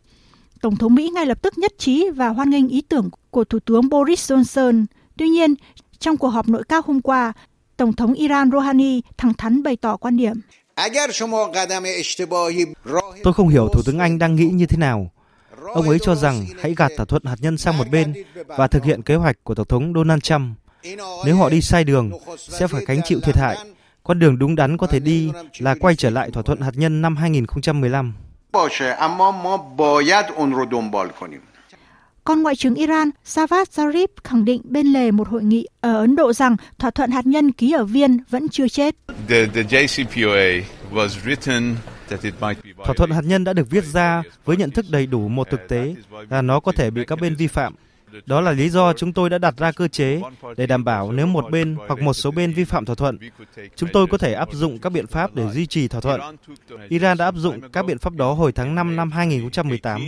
[0.61, 3.59] Tổng thống Mỹ ngay lập tức nhất trí và hoan nghênh ý tưởng của Thủ
[3.59, 4.85] tướng Boris Johnson.
[5.17, 5.55] Tuy nhiên,
[5.99, 7.33] trong cuộc họp nội các hôm qua,
[7.77, 10.41] Tổng thống Iran Rouhani thẳng thắn bày tỏ quan điểm.
[13.23, 15.11] Tôi không hiểu Thủ tướng Anh đang nghĩ như thế nào.
[15.75, 18.15] Ông ấy cho rằng hãy gạt thỏa thuận hạt nhân sang một bên
[18.47, 20.62] và thực hiện kế hoạch của Tổng thống Donald Trump.
[21.25, 23.57] Nếu họ đi sai đường, sẽ phải gánh chịu thiệt hại.
[24.03, 27.03] Con đường đúng đắn có thể đi là quay trở lại thỏa thuận hạt nhân
[27.03, 28.13] năm 2015.
[32.25, 36.17] Còn Ngoại trưởng Iran Javad Zarif khẳng định bên lề một hội nghị ở Ấn
[36.17, 38.95] Độ rằng thỏa thuận hạt nhân ký ở Viên vẫn chưa chết.
[42.85, 45.69] Thỏa thuận hạt nhân đã được viết ra với nhận thức đầy đủ một thực
[45.69, 45.95] tế
[46.31, 47.75] là nó có thể bị các bên vi phạm.
[48.27, 50.21] Đó là lý do chúng tôi đã đặt ra cơ chế
[50.57, 53.19] để đảm bảo nếu một bên hoặc một số bên vi phạm thỏa thuận,
[53.77, 56.21] chúng tôi có thể áp dụng các biện pháp để duy trì thỏa thuận.
[56.89, 60.01] Iran đã áp dụng các biện pháp đó hồi tháng 5 năm 2018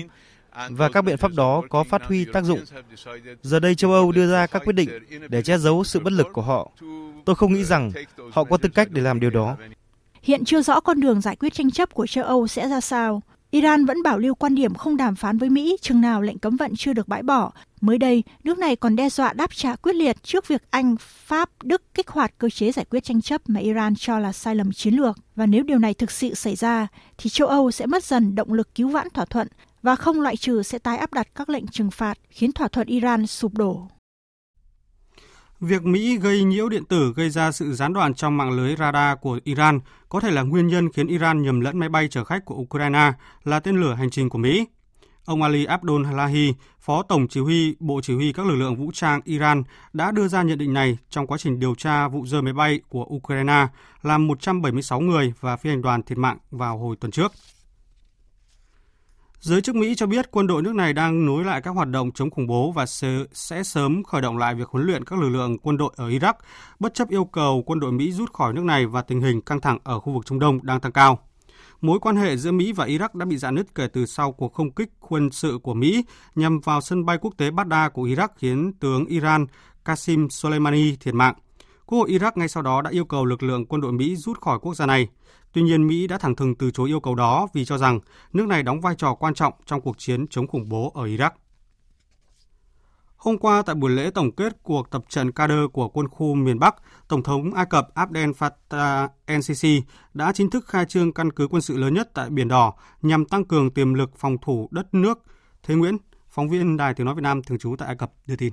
[0.71, 2.61] và các biện pháp đó có phát huy tác dụng.
[3.43, 4.89] Giờ đây châu Âu đưa ra các quyết định
[5.29, 6.71] để che giấu sự bất lực của họ.
[7.25, 7.93] Tôi không nghĩ rằng
[8.33, 9.57] họ có tư cách để làm điều đó.
[10.23, 13.23] Hiện chưa rõ con đường giải quyết tranh chấp của châu Âu sẽ ra sao.
[13.55, 16.57] Iran vẫn bảo lưu quan điểm không đàm phán với Mỹ chừng nào lệnh cấm
[16.57, 17.53] vận chưa được bãi bỏ.
[17.81, 21.51] Mới đây, nước này còn đe dọa đáp trả quyết liệt trước việc Anh, Pháp,
[21.63, 24.73] Đức kích hoạt cơ chế giải quyết tranh chấp mà Iran cho là sai lầm
[24.73, 25.17] chiến lược.
[25.37, 26.87] Và nếu điều này thực sự xảy ra,
[27.19, 29.49] thì châu Âu sẽ mất dần động lực cứu vãn thỏa thuận
[29.83, 32.87] và không loại trừ sẽ tái áp đặt các lệnh trừng phạt khiến thỏa thuận
[32.87, 33.89] Iran sụp đổ.
[35.65, 39.19] Việc Mỹ gây nhiễu điện tử gây ra sự gián đoạn trong mạng lưới radar
[39.21, 42.45] của Iran có thể là nguyên nhân khiến Iran nhầm lẫn máy bay chở khách
[42.45, 43.13] của Ukraine
[43.45, 44.67] là tên lửa hành trình của Mỹ.
[45.25, 48.91] Ông Ali Abdul Halahi, Phó Tổng Chỉ huy Bộ Chỉ huy các lực lượng vũ
[48.95, 49.63] trang Iran
[49.93, 52.81] đã đưa ra nhận định này trong quá trình điều tra vụ rơi máy bay
[52.89, 53.67] của Ukraine
[54.03, 57.33] làm 176 người và phi hành đoàn thiệt mạng vào hồi tuần trước.
[59.45, 62.11] Giới chức Mỹ cho biết quân đội nước này đang nối lại các hoạt động
[62.13, 62.87] chống khủng bố và
[63.33, 66.35] sẽ sớm khởi động lại việc huấn luyện các lực lượng quân đội ở Iraq,
[66.79, 69.61] bất chấp yêu cầu quân đội Mỹ rút khỏi nước này và tình hình căng
[69.61, 71.19] thẳng ở khu vực Trung Đông đang tăng cao.
[71.81, 74.53] Mối quan hệ giữa Mỹ và Iraq đã bị rạn nứt kể từ sau cuộc
[74.53, 78.29] không kích quân sự của Mỹ nhằm vào sân bay quốc tế Baghdad của Iraq
[78.37, 79.47] khiến tướng Iran
[79.85, 81.35] Qasim Soleimani thiệt mạng.
[81.87, 84.41] Quốc hội Iraq ngay sau đó đã yêu cầu lực lượng quân đội Mỹ rút
[84.41, 85.09] khỏi quốc gia này.
[85.53, 88.01] Tuy nhiên, Mỹ đã thẳng thừng từ chối yêu cầu đó vì cho rằng
[88.33, 91.31] nước này đóng vai trò quan trọng trong cuộc chiến chống khủng bố ở Iraq.
[93.17, 96.59] Hôm qua tại buổi lễ tổng kết cuộc tập trận Kader của quân khu miền
[96.59, 96.75] Bắc,
[97.09, 99.83] Tổng thống Ai Cập Abdel Fattah el-Sisi
[100.15, 103.25] đã chính thức khai trương căn cứ quân sự lớn nhất tại Biển Đỏ nhằm
[103.25, 105.19] tăng cường tiềm lực phòng thủ đất nước.
[105.63, 105.97] Thế Nguyễn,
[106.29, 108.53] phóng viên Đài Tiếng Nói Việt Nam thường trú tại Ai Cập đưa tin.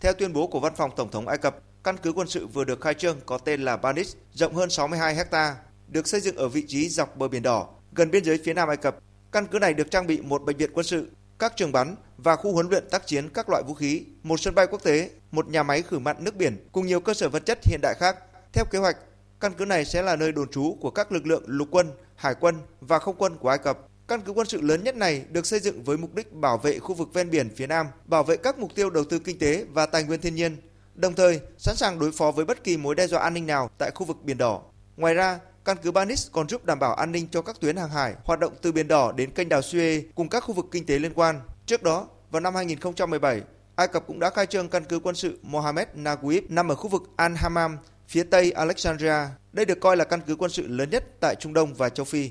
[0.00, 2.64] Theo tuyên bố của Văn phòng Tổng thống Ai Cập, căn cứ quân sự vừa
[2.64, 5.56] được khai trương có tên là Banis, rộng hơn 62 hecta,
[5.88, 8.68] được xây dựng ở vị trí dọc bờ biển đỏ, gần biên giới phía Nam
[8.68, 8.96] Ai Cập.
[9.32, 12.36] Căn cứ này được trang bị một bệnh viện quân sự, các trường bắn và
[12.36, 15.48] khu huấn luyện tác chiến các loại vũ khí, một sân bay quốc tế, một
[15.48, 18.16] nhà máy khử mặn nước biển cùng nhiều cơ sở vật chất hiện đại khác.
[18.52, 18.96] Theo kế hoạch,
[19.40, 22.34] căn cứ này sẽ là nơi đồn trú của các lực lượng lục quân, hải
[22.40, 23.78] quân và không quân của Ai Cập.
[24.08, 26.78] Căn cứ quân sự lớn nhất này được xây dựng với mục đích bảo vệ
[26.78, 29.64] khu vực ven biển phía Nam, bảo vệ các mục tiêu đầu tư kinh tế
[29.72, 30.56] và tài nguyên thiên nhiên,
[30.94, 33.70] đồng thời sẵn sàng đối phó với bất kỳ mối đe dọa an ninh nào
[33.78, 34.62] tại khu vực biển đỏ.
[34.96, 37.90] Ngoài ra, Căn cứ Banis còn giúp đảm bảo an ninh cho các tuyến hàng
[37.90, 40.86] hải hoạt động từ Biển Đỏ đến kênh đào Suez cùng các khu vực kinh
[40.86, 41.40] tế liên quan.
[41.66, 43.40] Trước đó, vào năm 2017,
[43.76, 46.88] Ai Cập cũng đã khai trương căn cứ quân sự Mohammed Naguib nằm ở khu
[46.88, 47.76] vực Al-Hammam,
[48.08, 49.14] phía tây Alexandria.
[49.52, 52.04] Đây được coi là căn cứ quân sự lớn nhất tại Trung Đông và châu
[52.04, 52.30] Phi.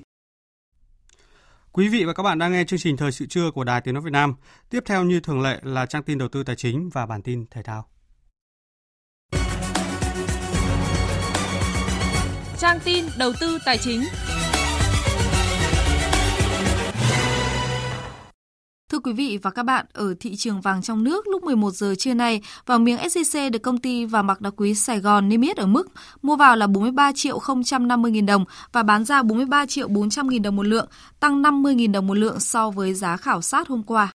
[1.72, 3.94] Quý vị và các bạn đang nghe chương trình Thời sự trưa của Đài Tiếng
[3.94, 4.36] Nói Việt Nam.
[4.70, 7.46] Tiếp theo như thường lệ là trang tin đầu tư tài chính và bản tin
[7.52, 7.88] thể thao.
[12.62, 14.04] Trang tin đầu tư tài chính.
[18.92, 21.96] Thưa quý vị và các bạn, ở thị trường vàng trong nước lúc 11 giờ
[21.96, 25.42] trưa nay, vàng miếng SJC được công ty vàng bạc đá quý Sài Gòn niêm
[25.42, 25.88] yết ở mức
[26.22, 27.40] mua vào là 43 triệu
[27.80, 30.88] 050 nghìn đồng và bán ra 43 triệu 400 nghìn đồng một lượng,
[31.20, 34.12] tăng 50 nghìn đồng một lượng so với giá khảo sát hôm qua.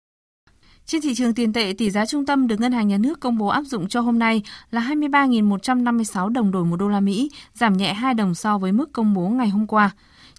[0.86, 3.38] Trên thị trường tiền tệ, tỷ giá trung tâm được Ngân hàng Nhà nước công
[3.38, 7.76] bố áp dụng cho hôm nay là 23.156 đồng đổi một đô la Mỹ, giảm
[7.76, 9.90] nhẹ 2 đồng so với mức công bố ngày hôm qua.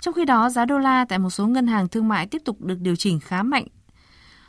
[0.02, 2.62] Trong khi đó, giá đô la tại một số ngân hàng thương mại tiếp tục
[2.62, 3.68] được điều chỉnh khá mạnh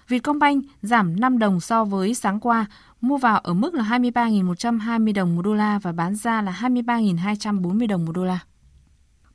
[0.08, 2.66] Vietcombank giảm 5 đồng so với sáng qua,
[3.00, 7.86] mua vào ở mức là 23.120 đồng một đô la và bán ra là 23.240
[7.88, 8.38] đồng một đô la.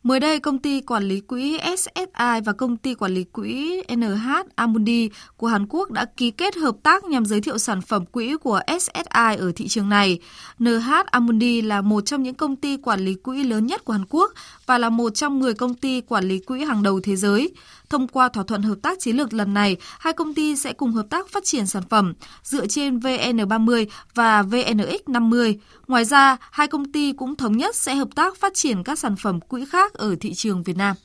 [0.04, 4.28] Mới đây, công ty quản lý quỹ SSI và công ty quản lý quỹ NH
[4.56, 8.36] Amundi của Hàn Quốc đã ký kết hợp tác nhằm giới thiệu sản phẩm quỹ
[8.38, 10.20] của SSI ở thị trường này.
[10.60, 14.06] NH Amundi là một trong những công ty quản lý quỹ lớn nhất của Hàn
[14.10, 14.32] Quốc
[14.66, 17.52] và là một trong 10 công ty quản lý quỹ hàng đầu thế giới.
[17.90, 20.92] Thông qua thỏa thuận hợp tác chiến lược lần này, hai công ty sẽ cùng
[20.92, 23.86] hợp tác phát triển sản phẩm dựa trên VN30
[24.16, 25.56] và VNX50.
[25.88, 29.16] Ngoài ra, hai công ty cũng thống nhất sẽ hợp tác phát triển các sản
[29.16, 30.96] phẩm quỹ khác ở thị trường Việt Nam.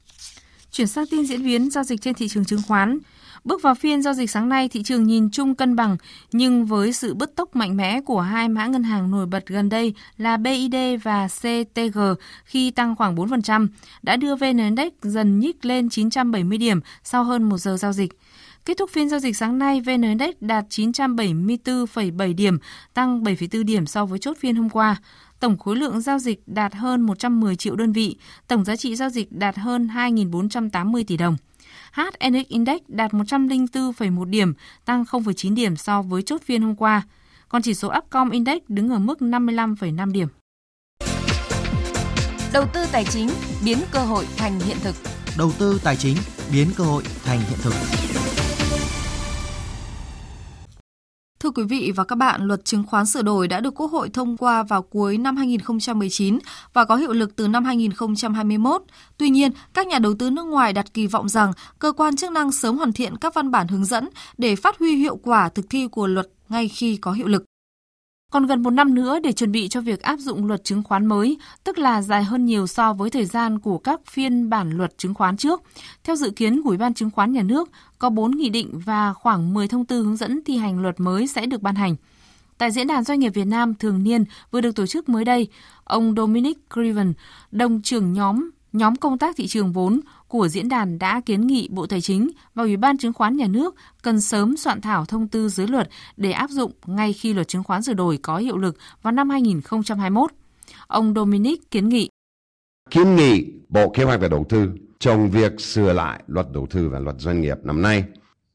[0.73, 2.99] Chuyển sang tin diễn biến giao dịch trên thị trường chứng khoán.
[3.49, 5.97] Bước vào phiên giao dịch sáng nay, thị trường nhìn chung cân bằng,
[6.33, 9.69] nhưng với sự bứt tốc mạnh mẽ của hai mã ngân hàng nổi bật gần
[9.69, 11.99] đây là BID và CTG
[12.45, 13.69] khi tăng khoảng 4%,
[14.03, 18.13] đã đưa VN Index dần nhích lên 970 điểm sau hơn một giờ giao dịch.
[18.65, 22.59] Kết thúc phiên giao dịch sáng nay, VN Index đạt 974,7 điểm,
[22.95, 24.97] tăng 7,4 điểm so với chốt phiên hôm qua.
[25.41, 28.17] Tổng khối lượng giao dịch đạt hơn 110 triệu đơn vị,
[28.49, 31.37] tổng giá trị giao dịch đạt hơn 2.480 tỷ đồng.
[31.99, 37.03] HNX Index đạt 104,1 điểm, tăng 0,9 điểm so với chốt phiên hôm qua.
[37.49, 40.29] Còn chỉ số Upcom Index đứng ở mức 55,5 điểm.
[42.53, 43.29] Đầu tư tài chính
[43.65, 44.95] biến cơ hội thành hiện thực.
[45.39, 46.17] Đầu tư tài chính
[46.53, 48.08] biến cơ hội thành hiện thực.
[51.49, 54.09] Thưa quý vị và các bạn, luật chứng khoán sửa đổi đã được Quốc hội
[54.09, 56.39] thông qua vào cuối năm 2019
[56.73, 58.83] và có hiệu lực từ năm 2021.
[59.19, 62.33] Tuy nhiên, các nhà đầu tư nước ngoài đặt kỳ vọng rằng cơ quan chức
[62.33, 65.71] năng sớm hoàn thiện các văn bản hướng dẫn để phát huy hiệu quả thực
[65.71, 67.45] thi của luật ngay khi có hiệu lực.
[68.33, 71.07] Còn gần một năm nữa để chuẩn bị cho việc áp dụng luật chứng khoán
[71.07, 74.99] mới, tức là dài hơn nhiều so với thời gian của các phiên bản luật
[74.99, 75.63] chứng khoán trước.
[76.05, 79.13] Theo dự kiến của Ủy ban Chứng khoán Nhà nước, có 4 nghị định và
[79.13, 81.97] khoảng 10 thông tư hướng dẫn thi hành luật mới sẽ được ban hành.
[82.59, 85.49] Tại Diễn đàn Doanh nghiệp Việt Nam thường niên vừa được tổ chức mới đây,
[85.85, 87.13] ông Dominic Griven,
[87.51, 91.69] đồng trưởng nhóm nhóm công tác thị trường vốn của diễn đàn đã kiến nghị
[91.71, 95.29] Bộ Tài chính và Ủy ban Chứng khoán Nhà nước cần sớm soạn thảo thông
[95.29, 98.57] tư dưới luật để áp dụng ngay khi luật chứng khoán sửa đổi có hiệu
[98.57, 100.31] lực vào năm 2021.
[100.87, 102.09] Ông Dominic kiến nghị.
[102.91, 106.89] Kiến nghị Bộ Kế hoạch và Đầu tư trong việc sửa lại luật đầu tư
[106.89, 108.05] và luật doanh nghiệp năm nay,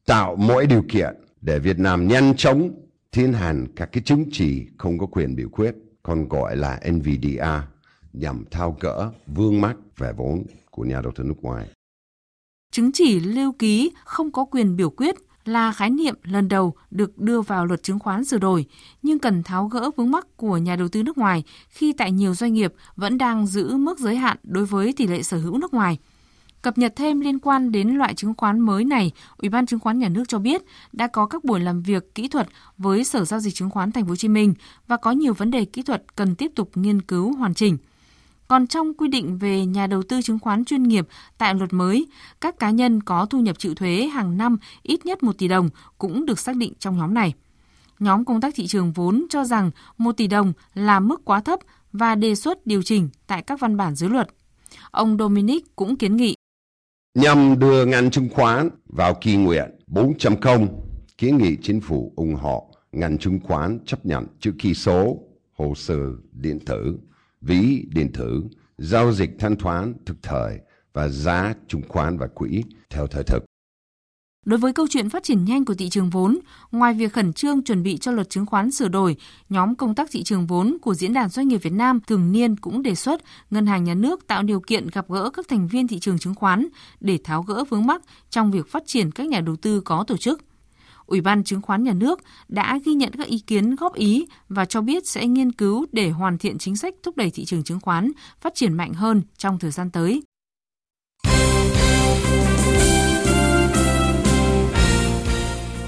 [0.05, 2.69] tạo mọi điều kiện để Việt Nam nhanh chóng
[3.11, 7.67] thiên hành các cái chứng chỉ không có quyền biểu quyết, còn gọi là NVDA
[8.13, 11.69] nhằm thao gỡ vương mắc về vốn của nhà đầu tư nước ngoài.
[12.71, 17.17] Chứng chỉ lưu ký không có quyền biểu quyết là khái niệm lần đầu được
[17.17, 18.65] đưa vào luật chứng khoán sửa đổi,
[19.01, 22.33] nhưng cần tháo gỡ vướng mắc của nhà đầu tư nước ngoài khi tại nhiều
[22.33, 25.73] doanh nghiệp vẫn đang giữ mức giới hạn đối với tỷ lệ sở hữu nước
[25.73, 25.97] ngoài.
[26.61, 29.99] Cập nhật thêm liên quan đến loại chứng khoán mới này, Ủy ban Chứng khoán
[29.99, 30.61] Nhà nước cho biết
[30.93, 32.47] đã có các buổi làm việc kỹ thuật
[32.77, 34.53] với Sở giao dịch chứng khoán Thành phố Hồ Chí Minh
[34.87, 37.77] và có nhiều vấn đề kỹ thuật cần tiếp tục nghiên cứu hoàn chỉnh.
[38.47, 42.07] Còn trong quy định về nhà đầu tư chứng khoán chuyên nghiệp tại luật mới,
[42.41, 45.69] các cá nhân có thu nhập chịu thuế hàng năm ít nhất 1 tỷ đồng
[45.97, 47.33] cũng được xác định trong nhóm này.
[47.99, 51.59] Nhóm công tác thị trường vốn cho rằng 1 tỷ đồng là mức quá thấp
[51.91, 54.27] và đề xuất điều chỉnh tại các văn bản dưới luật.
[54.91, 56.35] Ông Dominic cũng kiến nghị.
[57.19, 60.67] Nhằm đưa ngành chứng khoán vào kỳ nguyện 4.0,
[61.17, 65.17] kiến nghị chính phủ ủng hộ ngành chứng khoán chấp nhận chữ ký số,
[65.53, 65.95] hồ sơ
[66.31, 66.99] điện tử
[67.45, 68.43] ví điện tử,
[68.77, 70.59] giao dịch thanh toán thực thời
[70.93, 73.43] và giá chứng khoán và quỹ theo thời thực.
[74.45, 76.39] Đối với câu chuyện phát triển nhanh của thị trường vốn,
[76.71, 79.15] ngoài việc khẩn trương chuẩn bị cho luật chứng khoán sửa đổi,
[79.49, 82.55] nhóm công tác thị trường vốn của Diễn đàn Doanh nghiệp Việt Nam thường niên
[82.55, 85.87] cũng đề xuất Ngân hàng Nhà nước tạo điều kiện gặp gỡ các thành viên
[85.87, 86.67] thị trường chứng khoán
[86.99, 90.17] để tháo gỡ vướng mắc trong việc phát triển các nhà đầu tư có tổ
[90.17, 90.41] chức.
[91.05, 94.65] Ủy ban Chứng khoán Nhà nước đã ghi nhận các ý kiến góp ý và
[94.65, 97.79] cho biết sẽ nghiên cứu để hoàn thiện chính sách thúc đẩy thị trường chứng
[97.79, 100.21] khoán phát triển mạnh hơn trong thời gian tới.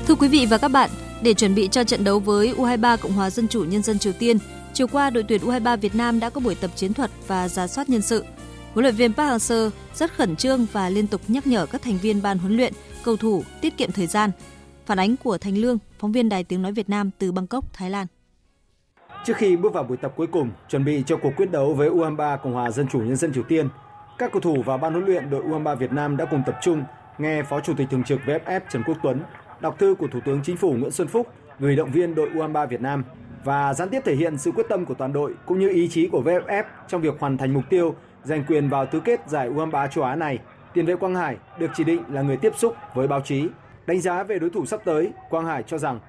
[0.08, 0.90] Thưa quý vị và các bạn,
[1.22, 4.14] để chuẩn bị cho trận đấu với U23 Cộng hòa Dân chủ Nhân dân Triều
[4.14, 4.38] Tiên,
[4.74, 7.68] chiều qua đội tuyển U23 Việt Nam đã có buổi tập chiến thuật và giả
[7.68, 8.24] soát nhân sự.
[8.74, 11.98] Huấn luyện viên Park Hang-seo rất khẩn trương và liên tục nhắc nhở các thành
[11.98, 14.32] viên ban huấn luyện, cầu thủ tiết kiệm thời gian.
[14.86, 17.90] Phản ánh của Thành Lương, phóng viên Đài Tiếng Nói Việt Nam từ Bangkok, Thái
[17.90, 18.08] Lan.
[19.26, 21.90] Trước khi bước vào buổi tập cuối cùng, chuẩn bị cho cuộc quyết đấu với
[21.90, 23.70] U23 Cộng hòa Dân chủ Nhân dân Triều Tiên,
[24.18, 26.84] các cầu thủ và ban huấn luyện đội U23 Việt Nam đã cùng tập trung
[27.18, 29.22] nghe Phó Chủ tịch Thường trực VFF Trần Quốc Tuấn
[29.60, 31.28] đọc thư của Thủ tướng Chính phủ Nguyễn Xuân Phúc
[31.60, 33.04] gửi động viên đội U23 Việt Nam
[33.44, 36.08] và gián tiếp thể hiện sự quyết tâm của toàn đội cũng như ý chí
[36.08, 39.88] của VFF trong việc hoàn thành mục tiêu giành quyền vào tứ kết giải U23
[39.88, 40.40] châu Á này.
[40.74, 43.48] Tiền vệ Quang Hải được chỉ định là người tiếp xúc với báo chí.
[43.88, 46.00] Đánh giá về đối thủ sắp tới, Quang Hải cho rằng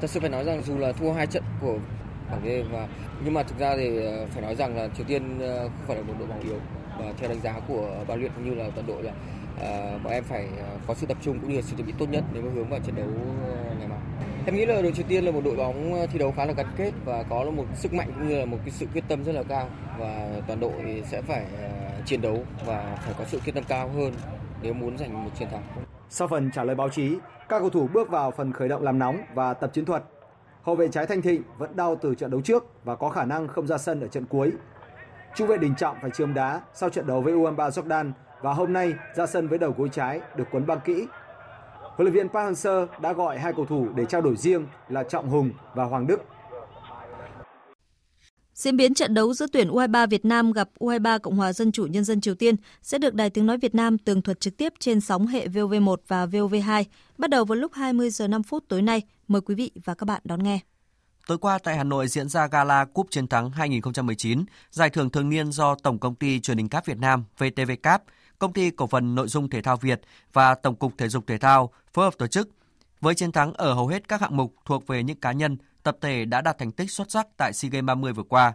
[0.00, 1.78] Thật sự phải nói rằng dù là thua hai trận của
[2.30, 2.88] bảng D và
[3.24, 5.96] nhưng mà thực ra thì ờ, phải nói rằng là Triều Tiên ờ, không phải
[5.96, 6.58] là một đội bóng yếu.
[6.98, 10.12] Và theo đánh giá của ban luyện cũng như là toàn đội là uh, bọn
[10.12, 10.48] em phải
[10.86, 12.68] có sự tập trung cũng như là sự chuẩn bị tốt nhất để mà hướng
[12.68, 13.06] vào trận đấu
[13.78, 13.98] ngày mai.
[14.46, 16.66] Em nghĩ là đội Triều Tiên là một đội bóng thi đấu khá là gắn
[16.76, 19.32] kết và có một sức mạnh cũng như là một cái sự quyết tâm rất
[19.32, 19.68] là cao.
[19.98, 21.44] Và toàn đội sẽ phải
[22.06, 24.12] chiến đấu và phải có sự quyết tâm cao hơn
[24.62, 25.62] nếu muốn giành một chiến thắng.
[26.08, 28.98] Sau phần trả lời báo chí, các cầu thủ bước vào phần khởi động làm
[28.98, 30.04] nóng và tập chiến thuật.
[30.62, 33.48] Hậu vệ trái Thanh Thịnh vẫn đau từ trận đấu trước và có khả năng
[33.48, 34.52] không ra sân ở trận cuối.
[35.34, 38.72] Trung vệ Đình Trọng phải chườm đá sau trận đấu với U23 Jordan và hôm
[38.72, 41.06] nay ra sân với đầu gối trái được quấn băng kỹ.
[41.80, 45.02] Huấn luyện viên Park Hang-seo đã gọi hai cầu thủ để trao đổi riêng là
[45.02, 46.20] Trọng Hùng và Hoàng Đức.
[48.58, 51.86] Diễn biến trận đấu giữa tuyển U23 Việt Nam gặp U23 Cộng hòa Dân chủ
[51.86, 54.72] Nhân dân Triều Tiên sẽ được Đài Tiếng Nói Việt Nam tường thuật trực tiếp
[54.78, 56.84] trên sóng hệ VOV1 và VOV2,
[57.18, 59.02] bắt đầu vào lúc 20 giờ 5 phút tối nay.
[59.28, 60.60] Mời quý vị và các bạn đón nghe.
[61.26, 65.28] Tối qua tại Hà Nội diễn ra Gala Cúp Chiến thắng 2019, giải thưởng thường
[65.28, 68.02] niên do Tổng Công ty Truyền hình Cáp Việt Nam VTV Cáp,
[68.38, 70.00] Công ty Cổ phần Nội dung Thể thao Việt
[70.32, 72.48] và Tổng cục Thể dục Thể thao phối hợp tổ chức.
[73.00, 75.96] Với chiến thắng ở hầu hết các hạng mục thuộc về những cá nhân, tập
[76.00, 78.52] thể đã đạt thành tích xuất sắc tại SEA Games 30 vừa qua.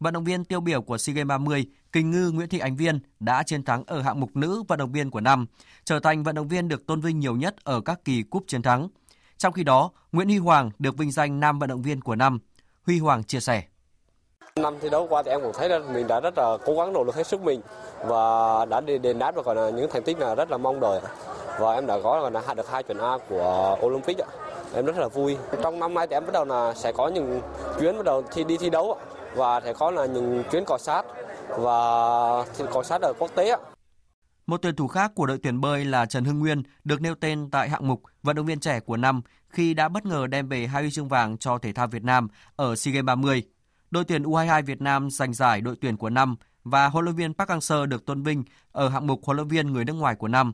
[0.00, 3.00] Vận động viên tiêu biểu của SEA Games 30, Kình Ngư Nguyễn Thị Ánh Viên
[3.20, 5.46] đã chiến thắng ở hạng mục nữ vận động viên của năm,
[5.84, 8.62] trở thành vận động viên được tôn vinh nhiều nhất ở các kỳ cúp chiến
[8.62, 8.88] thắng.
[9.38, 12.38] Trong khi đó, Nguyễn Huy Hoàng được vinh danh nam vận động viên của năm.
[12.86, 13.62] Huy Hoàng chia sẻ.
[14.56, 16.92] Năm thi đấu qua thì em cũng thấy là mình đã rất là cố gắng
[16.92, 17.60] nỗ lực hết sức mình
[18.06, 21.00] và đã đền đáp được là những thành tích là rất là mong đợi
[21.58, 24.18] và em đã có là hạ được hai chuẩn A của Olympic
[24.74, 25.36] em rất là vui.
[25.62, 27.40] Trong năm nay thì em bắt đầu là sẽ có những
[27.80, 28.98] chuyến bắt đầu thi, đi thi đấu
[29.34, 31.02] và sẽ có là những chuyến cọ sát.
[31.48, 31.74] Và
[32.72, 33.56] cọ sát ở quốc tế
[34.46, 37.50] một tuyển thủ khác của đội tuyển bơi là Trần Hưng Nguyên, được nêu tên
[37.50, 40.66] tại hạng mục vận động viên trẻ của năm khi đã bất ngờ đem về
[40.66, 43.42] hai huy chương vàng cho thể thao Việt Nam ở SEA Games 30.
[43.90, 47.34] Đội tuyển U22 Việt Nam giành giải đội tuyển của năm và huấn luyện viên
[47.34, 50.28] Park Hang-seo được tôn vinh ở hạng mục huấn luyện viên người nước ngoài của
[50.28, 50.52] năm.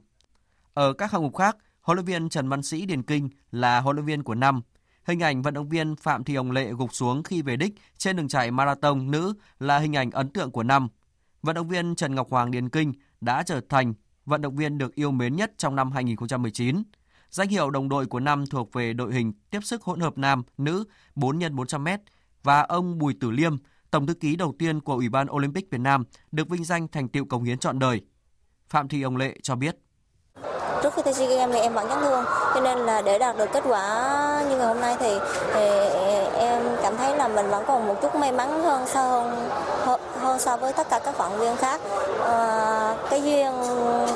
[0.75, 3.97] Ở các hạng mục khác, huấn luyện viên Trần Văn Sĩ Điền Kinh là huấn
[3.97, 4.61] luyện viên của năm.
[5.05, 8.17] Hình ảnh vận động viên Phạm Thị Hồng Lệ gục xuống khi về đích trên
[8.17, 10.89] đường chạy marathon nữ là hình ảnh ấn tượng của năm.
[11.43, 13.95] Vận động viên Trần Ngọc Hoàng Điền Kinh đã trở thành
[14.25, 16.83] vận động viên được yêu mến nhất trong năm 2019.
[17.31, 20.43] Danh hiệu đồng đội của năm thuộc về đội hình tiếp sức hỗn hợp nam,
[20.59, 21.89] nữ 4 x 400 m
[22.43, 23.57] và ông Bùi Tử Liêm,
[23.91, 27.09] tổng thư ký đầu tiên của Ủy ban Olympic Việt Nam, được vinh danh thành
[27.09, 28.01] tiệu cống hiến trọn đời.
[28.69, 29.77] Phạm Thị Ông Lệ cho biết.
[30.85, 32.25] Trước khi thi SEA Games thì em vẫn chấn thương,
[32.55, 33.83] cho nên là để đạt được kết quả
[34.49, 35.19] như ngày hôm nay thì,
[35.55, 35.69] thì
[36.39, 39.49] em cảm thấy là mình vẫn còn một chút may mắn hơn so hơn,
[40.21, 41.81] hơn so với tất cả các vận viên khác.
[42.29, 43.53] À, cái duyên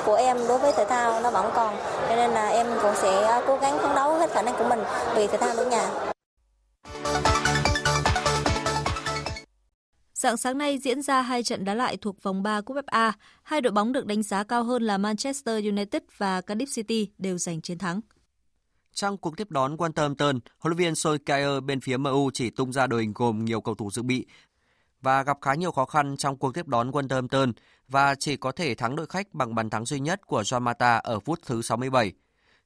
[0.04, 1.76] của em đối với thể thao nó vẫn còn,
[2.08, 4.84] cho nên là em cũng sẽ cố gắng phấn đấu hết khả năng của mình
[5.14, 5.88] vì thể thao nước nhà.
[10.18, 13.12] Dạng sáng nay diễn ra hai trận đá lại thuộc vòng 3 Cúp FA.
[13.42, 17.38] Hai đội bóng được đánh giá cao hơn là Manchester United và Cardiff City đều
[17.38, 18.00] giành chiến thắng.
[18.92, 22.86] Trong cuộc tiếp đón Wolverhampton, huấn luyện viên Solskjaer bên phía MU chỉ tung ra
[22.86, 24.26] đội hình gồm nhiều cầu thủ dự bị
[25.02, 27.52] và gặp khá nhiều khó khăn trong cuộc tiếp đón Wolverhampton
[27.88, 30.96] và chỉ có thể thắng đội khách bằng bàn thắng duy nhất của Juan Mata
[30.96, 32.12] ở phút thứ 67.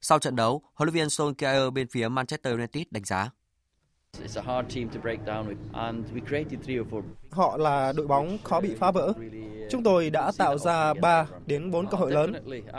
[0.01, 3.29] Sau trận đấu, huấn luyện viên Solskjaer bên phía Manchester United đánh giá.
[7.31, 9.13] Họ là đội bóng khó bị phá vỡ.
[9.69, 12.33] Chúng tôi đã tạo ra 3 đến 4 cơ hội lớn,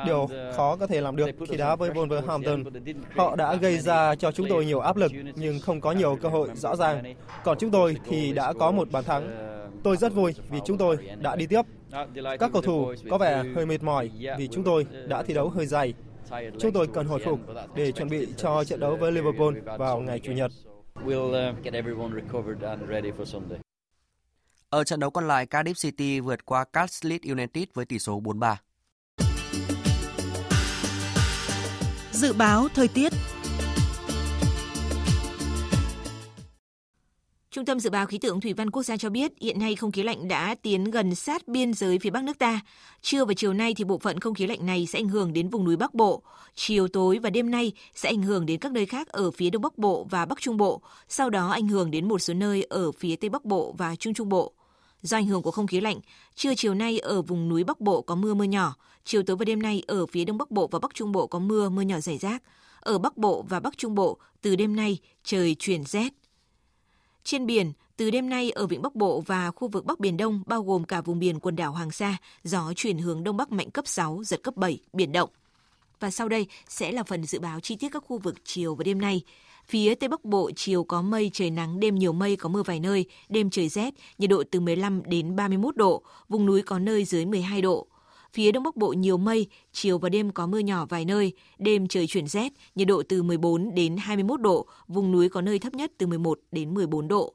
[0.07, 2.65] điều khó có thể làm được khi đá với Wolverhampton.
[3.17, 6.29] Họ đã gây ra cho chúng tôi nhiều áp lực nhưng không có nhiều cơ
[6.29, 7.15] hội rõ ràng.
[7.45, 9.51] Còn chúng tôi thì đã có một bàn thắng.
[9.83, 11.63] Tôi rất vui vì chúng tôi đã đi tiếp.
[12.41, 15.67] Các cầu thủ có vẻ hơi mệt mỏi vì chúng tôi đã thi đấu hơi
[15.67, 15.95] dày.
[16.59, 17.41] Chúng tôi cần hồi phục
[17.75, 20.51] để chuẩn bị cho trận đấu với Liverpool vào ngày Chủ nhật.
[24.71, 28.57] Ở trận đấu còn lại, Cardiff City vượt qua Cardiff United với tỷ số 4-3.
[32.13, 33.13] Dự báo thời tiết
[37.55, 39.93] Trung tâm Dự báo Khí tượng Thủy văn Quốc gia cho biết hiện nay không
[39.93, 42.61] khí lạnh đã tiến gần sát biên giới phía Bắc nước ta.
[43.03, 45.49] Trưa và chiều nay thì bộ phận không khí lạnh này sẽ ảnh hưởng đến
[45.49, 46.23] vùng núi Bắc Bộ.
[46.55, 49.63] Chiều tối và đêm nay sẽ ảnh hưởng đến các nơi khác ở phía Đông
[49.63, 52.93] Bắc Bộ và Bắc Trung Bộ, sau đó ảnh hưởng đến một số nơi ở
[52.93, 54.53] phía Tây Bắc Bộ và Trung Trung Bộ.
[55.03, 56.01] Do ảnh hưởng của không khí lạnh,
[56.35, 59.45] trưa chiều nay ở vùng núi Bắc Bộ có mưa mưa nhỏ, chiều tối và
[59.45, 62.01] đêm nay ở phía Đông Bắc Bộ và Bắc Trung Bộ có mưa mưa nhỏ
[62.01, 62.43] rải rác.
[62.81, 66.24] Ở Bắc Bộ và Bắc Trung Bộ, từ đêm nay trời chuyển rét.
[67.25, 70.43] Trên biển, từ đêm nay ở vịnh Bắc Bộ và khu vực Bắc Biển Đông
[70.47, 73.71] bao gồm cả vùng biển quần đảo Hoàng Sa, gió chuyển hướng đông bắc mạnh
[73.71, 75.31] cấp 6, giật cấp 7, biển động.
[76.01, 78.85] Và sau đây sẽ là phần dự báo chi tiết các khu vực chiều và
[78.85, 79.23] đêm nay.
[79.67, 82.81] Phía Tây Bắc Bộ chiều có mây, trời nắng, đêm nhiều mây có mưa vài
[82.81, 87.05] nơi, đêm trời rét, nhiệt độ từ 15 đến 31 độ, vùng núi có nơi
[87.05, 87.87] dưới 12 độ.
[88.35, 91.89] Phía Đông Bắc Bộ nhiều mây, chiều và đêm có mưa nhỏ vài nơi, đêm
[91.89, 95.75] trời chuyển rét, nhiệt độ từ 14 đến 21 độ, vùng núi có nơi thấp
[95.75, 97.35] nhất từ 11 đến 14 độ.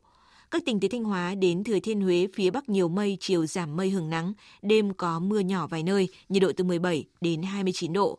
[0.52, 3.76] Các tỉnh từ Thanh Hóa đến Thừa Thiên Huế phía Bắc nhiều mây, chiều giảm
[3.76, 7.94] mây hưởng nắng, đêm có mưa nhỏ vài nơi, nhiệt độ từ 17 đến 29
[7.94, 8.18] độ.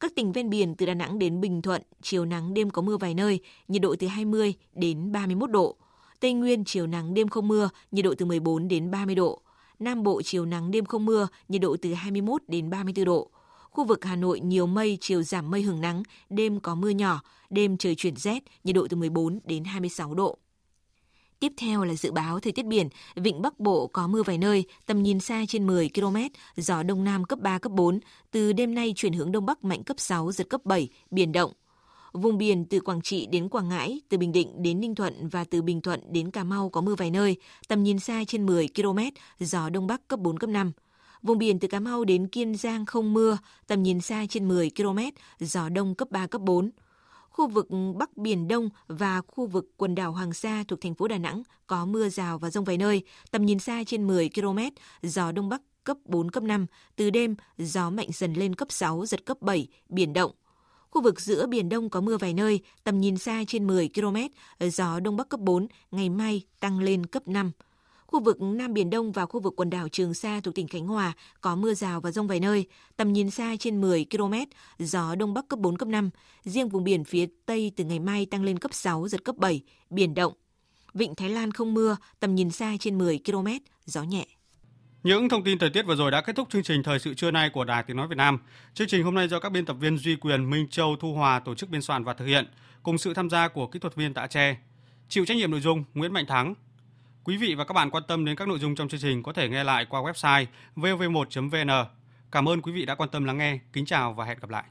[0.00, 2.96] Các tỉnh ven biển từ Đà Nẵng đến Bình Thuận, chiều nắng đêm có mưa
[2.96, 5.76] vài nơi, nhiệt độ từ 20 đến 31 độ.
[6.20, 9.42] Tây Nguyên chiều nắng đêm không mưa, nhiệt độ từ 14 đến 30 độ.
[9.82, 13.30] Nam Bộ chiều nắng đêm không mưa, nhiệt độ từ 21 đến 34 độ.
[13.70, 17.20] Khu vực Hà Nội nhiều mây, chiều giảm mây hưởng nắng, đêm có mưa nhỏ,
[17.50, 20.38] đêm trời chuyển rét, nhiệt độ từ 14 đến 26 độ.
[21.40, 24.64] Tiếp theo là dự báo thời tiết biển, vịnh Bắc Bộ có mưa vài nơi,
[24.86, 26.16] tầm nhìn xa trên 10 km,
[26.56, 29.82] gió đông nam cấp 3 cấp 4, từ đêm nay chuyển hướng đông bắc mạnh
[29.82, 31.52] cấp 6 giật cấp 7, biển động.
[32.12, 35.44] Vùng biển từ Quảng Trị đến Quảng Ngãi, từ Bình Định đến Ninh Thuận và
[35.44, 37.36] từ Bình Thuận đến Cà Mau có mưa vài nơi,
[37.68, 38.98] tầm nhìn xa trên 10 km,
[39.40, 40.72] gió đông bắc cấp 4 cấp 5.
[41.22, 44.70] Vùng biển từ Cà Mau đến Kiên Giang không mưa, tầm nhìn xa trên 10
[44.76, 44.98] km,
[45.40, 46.70] gió đông cấp 3 cấp 4
[47.30, 51.08] khu vực Bắc Biển Đông và khu vực quần đảo Hoàng Sa thuộc thành phố
[51.08, 54.58] Đà Nẵng có mưa rào và rông vài nơi, tầm nhìn xa trên 10 km,
[55.02, 59.06] gió Đông Bắc cấp 4, cấp 5, từ đêm gió mạnh dần lên cấp 6,
[59.06, 60.32] giật cấp 7, biển động.
[60.92, 64.16] Khu vực giữa Biển Đông có mưa vài nơi, tầm nhìn xa trên 10 km,
[64.68, 67.52] gió Đông Bắc cấp 4, ngày mai tăng lên cấp 5.
[68.06, 70.86] Khu vực Nam Biển Đông và khu vực quần đảo Trường Sa thuộc tỉnh Khánh
[70.86, 72.66] Hòa có mưa rào và rông vài nơi,
[72.96, 74.34] tầm nhìn xa trên 10 km,
[74.78, 76.10] gió Đông Bắc cấp 4, cấp 5.
[76.44, 79.60] Riêng vùng biển phía Tây từ ngày mai tăng lên cấp 6, giật cấp 7,
[79.90, 80.32] biển động.
[80.94, 83.48] Vịnh Thái Lan không mưa, tầm nhìn xa trên 10 km,
[83.84, 84.26] gió nhẹ.
[85.02, 87.30] Những thông tin thời tiết vừa rồi đã kết thúc chương trình thời sự trưa
[87.30, 88.38] nay của Đài Tiếng nói Việt Nam.
[88.74, 91.40] Chương trình hôm nay do các biên tập viên Duy Quyền, Minh Châu, Thu Hòa
[91.40, 92.46] tổ chức biên soạn và thực hiện,
[92.82, 94.56] cùng sự tham gia của kỹ thuật viên Tạ Tre.
[95.08, 96.54] Chịu trách nhiệm nội dung Nguyễn Mạnh Thắng,
[97.24, 99.32] Quý vị và các bạn quan tâm đến các nội dung trong chương trình có
[99.32, 100.46] thể nghe lại qua website
[100.76, 101.88] vv1.vn.
[102.32, 103.58] Cảm ơn quý vị đã quan tâm lắng nghe.
[103.72, 104.64] Kính chào và hẹn gặp lại.